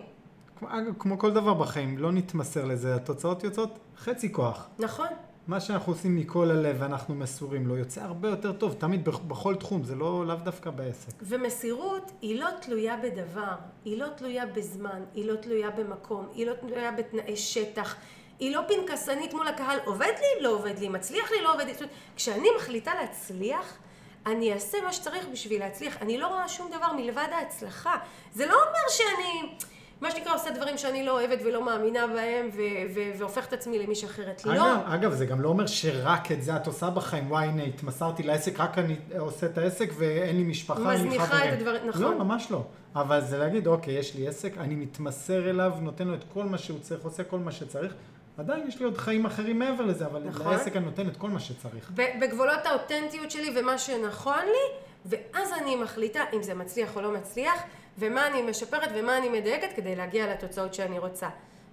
אגב, 0.67 0.93
כמו 0.99 1.19
כל 1.19 1.31
דבר 1.33 1.55
בחיים, 1.55 1.99
לא 1.99 2.13
נתמסר 2.13 2.65
לזה, 2.65 2.95
התוצאות 2.95 3.45
יוצאות 3.45 3.79
חצי 3.99 4.33
כוח. 4.33 4.69
נכון. 4.79 5.09
מה 5.47 5.61
שאנחנו 5.61 5.93
עושים 5.93 6.17
מכל 6.17 6.51
הלב 6.51 6.77
ואנחנו 6.79 7.15
מסורים 7.15 7.67
לו, 7.67 7.77
יוצא 7.77 8.01
הרבה 8.03 8.29
יותר 8.29 8.53
טוב, 8.53 8.75
תמיד 8.79 9.05
בכל 9.05 9.55
תחום, 9.55 9.85
זה 9.85 9.95
לא 9.95 10.27
לאו 10.27 10.37
דווקא 10.37 10.71
בעסק. 10.71 11.13
ומסירות 11.23 12.11
היא 12.21 12.41
לא 12.41 12.49
תלויה 12.61 12.97
בדבר, 12.97 13.55
היא 13.85 13.99
לא 13.99 14.07
תלויה 14.17 14.47
בזמן, 14.47 15.01
היא 15.15 15.27
לא 15.27 15.37
תלויה 15.37 15.71
במקום, 15.71 16.29
היא 16.35 16.47
לא 16.47 16.53
תלויה 16.55 16.93
בתנאי 16.93 17.37
שטח, 17.37 17.97
היא 18.39 18.57
לא 18.57 18.61
פנקסנית 18.69 19.35
מול 19.35 19.49
הקהל, 19.49 19.79
עובד 19.85 20.13
לי, 20.21 20.43
לא 20.43 20.51
עובד 20.51 20.79
לי, 20.79 20.89
מצליח 20.89 21.31
לי, 21.31 21.43
לא 21.43 21.55
עובד 21.55 21.65
לי. 21.65 21.73
כשאני 22.17 22.49
מחליטה 22.57 22.95
להצליח, 22.95 23.79
אני 24.27 24.53
אעשה 24.53 24.79
מה 24.85 24.93
שצריך 24.93 25.27
בשביל 25.33 25.61
להצליח. 25.61 25.97
אני 26.03 26.19
לא 26.19 26.27
רואה 26.27 26.49
שום 26.49 26.71
דבר 26.71 26.93
מלבד 26.93 27.29
ההצלחה. 27.33 27.97
זה 28.33 28.47
לא 28.47 28.55
אומר 28.55 28.89
שאני... 28.89 29.57
מה 30.03 30.11
שנקרא 30.11 30.35
עושה 30.35 30.51
דברים 30.51 30.79
שאני 30.79 31.07
לא 31.07 31.13
אוהבת 31.13 31.39
ולא 31.45 31.65
מאמינה 31.65 32.07
בהם 32.07 32.49
ו- 32.53 32.95
ו- 32.95 33.19
והופך 33.19 33.47
את 33.47 33.53
עצמי 33.53 33.79
למישהי 33.79 34.09
אחרת. 34.09 34.43
אגב, 34.47 34.55
לא. 34.55 34.95
אגב, 34.95 35.13
זה 35.13 35.27
גם 35.27 35.41
לא 35.41 35.49
אומר 35.49 35.67
שרק 35.67 36.33
את 36.33 36.43
זה 36.43 36.57
את 36.57 36.67
עושה 36.67 36.91
בחיים, 36.91 37.31
וואי 37.31 37.47
הנה 37.47 37.63
התמסרתי 37.63 38.23
לעסק, 38.23 38.61
רק 38.61 38.79
אני 38.79 38.97
עושה 39.19 39.47
את 39.47 39.59
העסק 39.59 39.91
ואין 39.99 40.37
לי 40.37 40.45
משפחה, 40.45 40.79
אין 40.79 40.89
לי 40.89 40.97
חברים. 40.97 41.09
מזניחה 41.09 41.49
את 41.49 41.53
הדברים, 41.53 41.89
נכון. 41.89 42.03
לא, 42.03 42.19
ממש 42.19 42.51
לא. 42.51 42.65
אבל 42.97 43.21
זה 43.21 43.39
להגיד, 43.39 43.67
אוקיי, 43.67 43.95
יש 43.95 44.15
לי 44.15 44.29
עסק, 44.29 44.59
אני 44.59 44.75
מתמסר 44.75 45.51
אליו, 45.51 45.73
נותן 45.81 46.09
לו 46.09 46.15
את 46.15 46.25
כל 46.35 46.45
מה 46.45 46.59
שהוא 46.59 46.79
צריך, 46.81 47.05
עושה 47.05 47.25
כל 47.25 47.39
מה 47.39 47.53
שצריך. 47.53 47.95
עדיין 48.39 48.69
יש 48.69 48.79
לי 48.79 48.85
עוד 48.85 48.99
חיים 48.99 49.27
אחרים 49.27 49.59
מעבר 49.59 49.85
לזה, 49.85 50.07
אבל 50.07 50.23
נכון. 50.23 50.53
לעסק 50.53 50.77
אני 50.77 50.85
נותן 50.85 51.09
את 51.09 51.17
כל 51.17 51.31
מה 51.31 51.41
שצריך. 51.41 51.91
בגבולות 51.95 52.67
האותנטיות 52.67 53.31
שלי 53.31 53.61
ומה 53.61 53.79
שנכון 53.79 54.45
לי, 54.45 54.79
ואז 55.07 55.53
אני 55.53 55.77
מחליטה 55.77 56.25
אם 56.33 56.43
זה 56.43 56.55
מצליח 56.55 56.97
או 56.97 57.01
לא 57.01 57.13
מצליח, 57.13 57.63
ומה 57.99 58.27
אני 58.27 58.43
משפרת 58.43 58.89
ומה 58.95 59.19
אני 59.19 59.29
מדייקת 59.29 59.77
כדי 59.77 59.97
להגיע 59.97 60.33
לתוצאות 60.33 60.75
שאני 60.75 60.99
רוצה, 60.99 61.29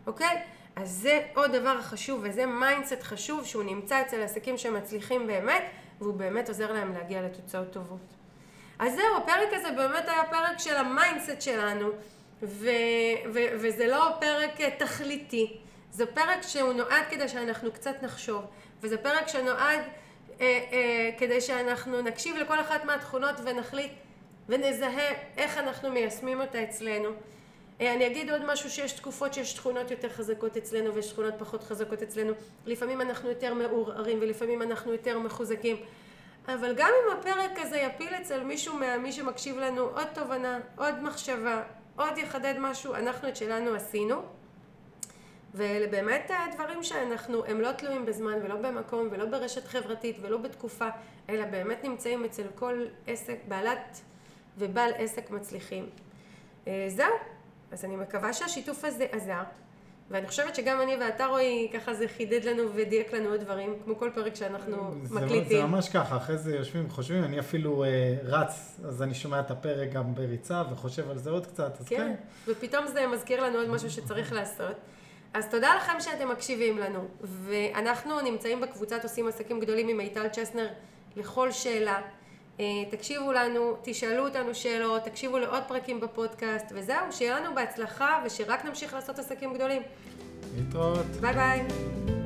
אוקיי? 0.07 0.41
אז 0.75 0.89
זה 0.89 1.21
עוד 1.35 1.51
דבר 1.51 1.81
חשוב, 1.81 2.19
וזה 2.23 2.45
mindset 2.45 3.03
חשוב 3.03 3.45
שהוא 3.45 3.63
נמצא 3.63 4.01
אצל 4.01 4.21
עסקים 4.21 4.57
שמצליחים 4.57 5.27
באמת, 5.27 5.63
והוא 6.01 6.13
באמת 6.13 6.47
עוזר 6.47 6.71
להם 6.71 6.93
להגיע 6.93 7.21
לתוצאות 7.21 7.71
טובות. 7.71 8.13
אז 8.79 8.95
זהו, 8.95 9.17
הפרק 9.17 9.53
הזה 9.53 9.71
באמת 9.71 10.07
היה 10.07 10.23
פרק 10.29 10.59
של 10.59 10.75
ה 10.75 10.83
mindset 10.84 11.41
שלנו, 11.41 11.87
ו- 12.43 12.69
ו- 13.33 13.49
וזה 13.61 13.87
לא 13.87 14.11
פרק 14.19 14.61
אה, 14.61 14.69
תכליתי, 14.79 15.57
זה 15.91 16.05
פרק 16.05 16.41
שהוא 16.41 16.73
נועד 16.73 17.03
כדי 17.09 17.27
שאנחנו 17.27 17.71
קצת 17.71 18.03
נחשוב, 18.03 18.45
וזה 18.81 18.97
פרק 18.97 19.27
שנועד 19.27 19.79
אה, 20.41 20.59
אה, 20.71 21.09
כדי 21.17 21.41
שאנחנו 21.41 22.01
נקשיב 22.01 22.35
לכל 22.35 22.59
אחת 22.59 22.85
מהתכונות 22.85 23.35
ונחליט 23.43 23.91
ונזהה 24.49 25.13
איך 25.37 25.57
אנחנו 25.57 25.89
מיישמים 25.91 26.41
אותה 26.41 26.63
אצלנו. 26.63 27.09
אה, 27.81 27.93
אני 27.93 28.07
אגיד 28.07 28.29
עוד 28.29 28.45
משהו 28.45 28.69
שיש 28.69 28.91
תקופות 28.91 29.33
שיש 29.33 29.53
תכונות 29.53 29.91
יותר 29.91 30.09
חזקות 30.09 30.57
אצלנו 30.57 30.93
ויש 30.93 31.11
תכונות 31.11 31.33
פחות 31.37 31.63
חזקות 31.63 32.01
אצלנו. 32.01 32.33
לפעמים 32.65 33.01
אנחנו 33.01 33.29
יותר 33.29 33.53
מעורערים 33.53 34.17
ולפעמים 34.21 34.61
אנחנו 34.61 34.91
יותר 34.91 35.19
מחוזקים. 35.19 35.75
אבל 36.47 36.73
גם 36.75 36.89
אם 36.89 37.17
הפרק 37.17 37.59
הזה 37.59 37.77
יפיל 37.77 38.13
אצל 38.21 38.43
מישהו 38.43 38.75
ממי 38.75 39.11
שמקשיב 39.11 39.57
לנו 39.57 39.81
עוד 39.81 40.07
תובנה, 40.13 40.59
עוד 40.75 41.03
מחשבה, 41.03 41.63
עוד 41.95 42.17
יחדד 42.17 42.53
משהו, 42.59 42.95
אנחנו 42.95 43.27
את 43.27 43.35
שלנו 43.35 43.75
עשינו. 43.75 44.38
ואלה 45.53 45.87
באמת 45.87 46.31
הדברים 46.49 46.83
שאנחנו, 46.83 47.45
הם 47.45 47.61
לא 47.61 47.71
תלויים 47.71 48.05
בזמן 48.05 48.33
ולא 48.43 48.55
במקום 48.55 49.07
ולא 49.11 49.25
ברשת 49.25 49.67
חברתית 49.67 50.17
ולא 50.21 50.37
בתקופה, 50.37 50.87
אלא 51.29 51.45
באמת 51.45 51.83
נמצאים 51.83 52.25
אצל 52.25 52.43
כל 52.55 52.85
עסק, 53.07 53.37
בעלת 53.47 54.01
ובעל 54.57 54.91
עסק 54.97 55.31
מצליחים. 55.31 55.89
אה, 56.67 56.85
זהו, 56.87 57.13
אז 57.71 57.85
אני 57.85 57.95
מקווה 57.95 58.33
שהשיתוף 58.33 58.85
הזה 58.85 59.05
עזר, 59.11 59.43
ואני 60.11 60.27
חושבת 60.27 60.55
שגם 60.55 60.81
אני 60.81 60.95
ואתה 60.95 61.25
רועי, 61.25 61.69
ככה 61.73 61.93
זה 61.93 62.07
חידד 62.07 62.43
לנו 62.43 62.63
ודייק 62.75 63.13
לנו 63.13 63.29
עוד 63.29 63.39
דברים, 63.39 63.75
כמו 63.83 63.95
כל 63.97 64.09
פרק 64.13 64.35
שאנחנו 64.35 64.91
זה, 65.03 65.15
מקליטים. 65.15 65.57
זה 65.57 65.65
ממש 65.65 65.89
ככה, 65.89 66.17
אחרי 66.17 66.37
זה 66.37 66.55
יושבים 66.55 66.85
וחושבים, 66.85 67.23
אני 67.23 67.39
אפילו 67.39 67.83
אה, 67.83 68.15
רץ, 68.23 68.79
אז 68.85 69.01
אני 69.01 69.13
שומע 69.13 69.39
את 69.39 69.51
הפרק 69.51 69.91
גם 69.93 70.15
בריצה 70.15 70.63
וחושב 70.71 71.09
על 71.09 71.17
זה 71.17 71.29
עוד 71.29 71.45
קצת, 71.45 71.77
אז 71.79 71.87
כן. 71.87 71.97
כן, 71.97 72.15
ופתאום 72.47 72.87
זה 72.87 73.07
מזכיר 73.07 73.43
לנו 73.43 73.57
עוד 73.57 73.69
משהו 73.69 73.89
שצריך 73.89 74.33
לעשות. 74.33 74.75
אז 75.33 75.47
תודה 75.51 75.75
לכם 75.75 75.99
שאתם 75.99 76.29
מקשיבים 76.29 76.77
לנו, 76.77 76.99
ואנחנו 77.21 78.21
נמצאים 78.21 78.61
בקבוצת 78.61 79.03
עושים 79.03 79.27
עסקים 79.27 79.59
גדולים 79.59 79.87
עם 79.87 79.97
מיטל 79.97 80.27
צ'סנר 80.27 80.67
לכל 81.15 81.51
שאלה. 81.51 82.01
אה, 82.59 82.65
תקשיבו 82.91 83.31
לנו, 83.31 83.77
תשאלו 83.81 84.25
אותנו 84.25 84.55
שאלות, 84.55 85.03
תקשיבו 85.03 85.37
לעוד 85.37 85.63
פרקים 85.67 85.99
בפודקאסט, 85.99 86.65
וזהו, 86.75 87.11
שיהיה 87.11 87.39
לנו 87.39 87.55
בהצלחה 87.55 88.21
ושרק 88.25 88.65
נמשיך 88.65 88.93
לעשות 88.93 89.19
עסקים 89.19 89.53
גדולים. 89.53 89.81
להתראות. 90.55 91.05
ביי 91.21 91.33
ביי. 91.33 92.18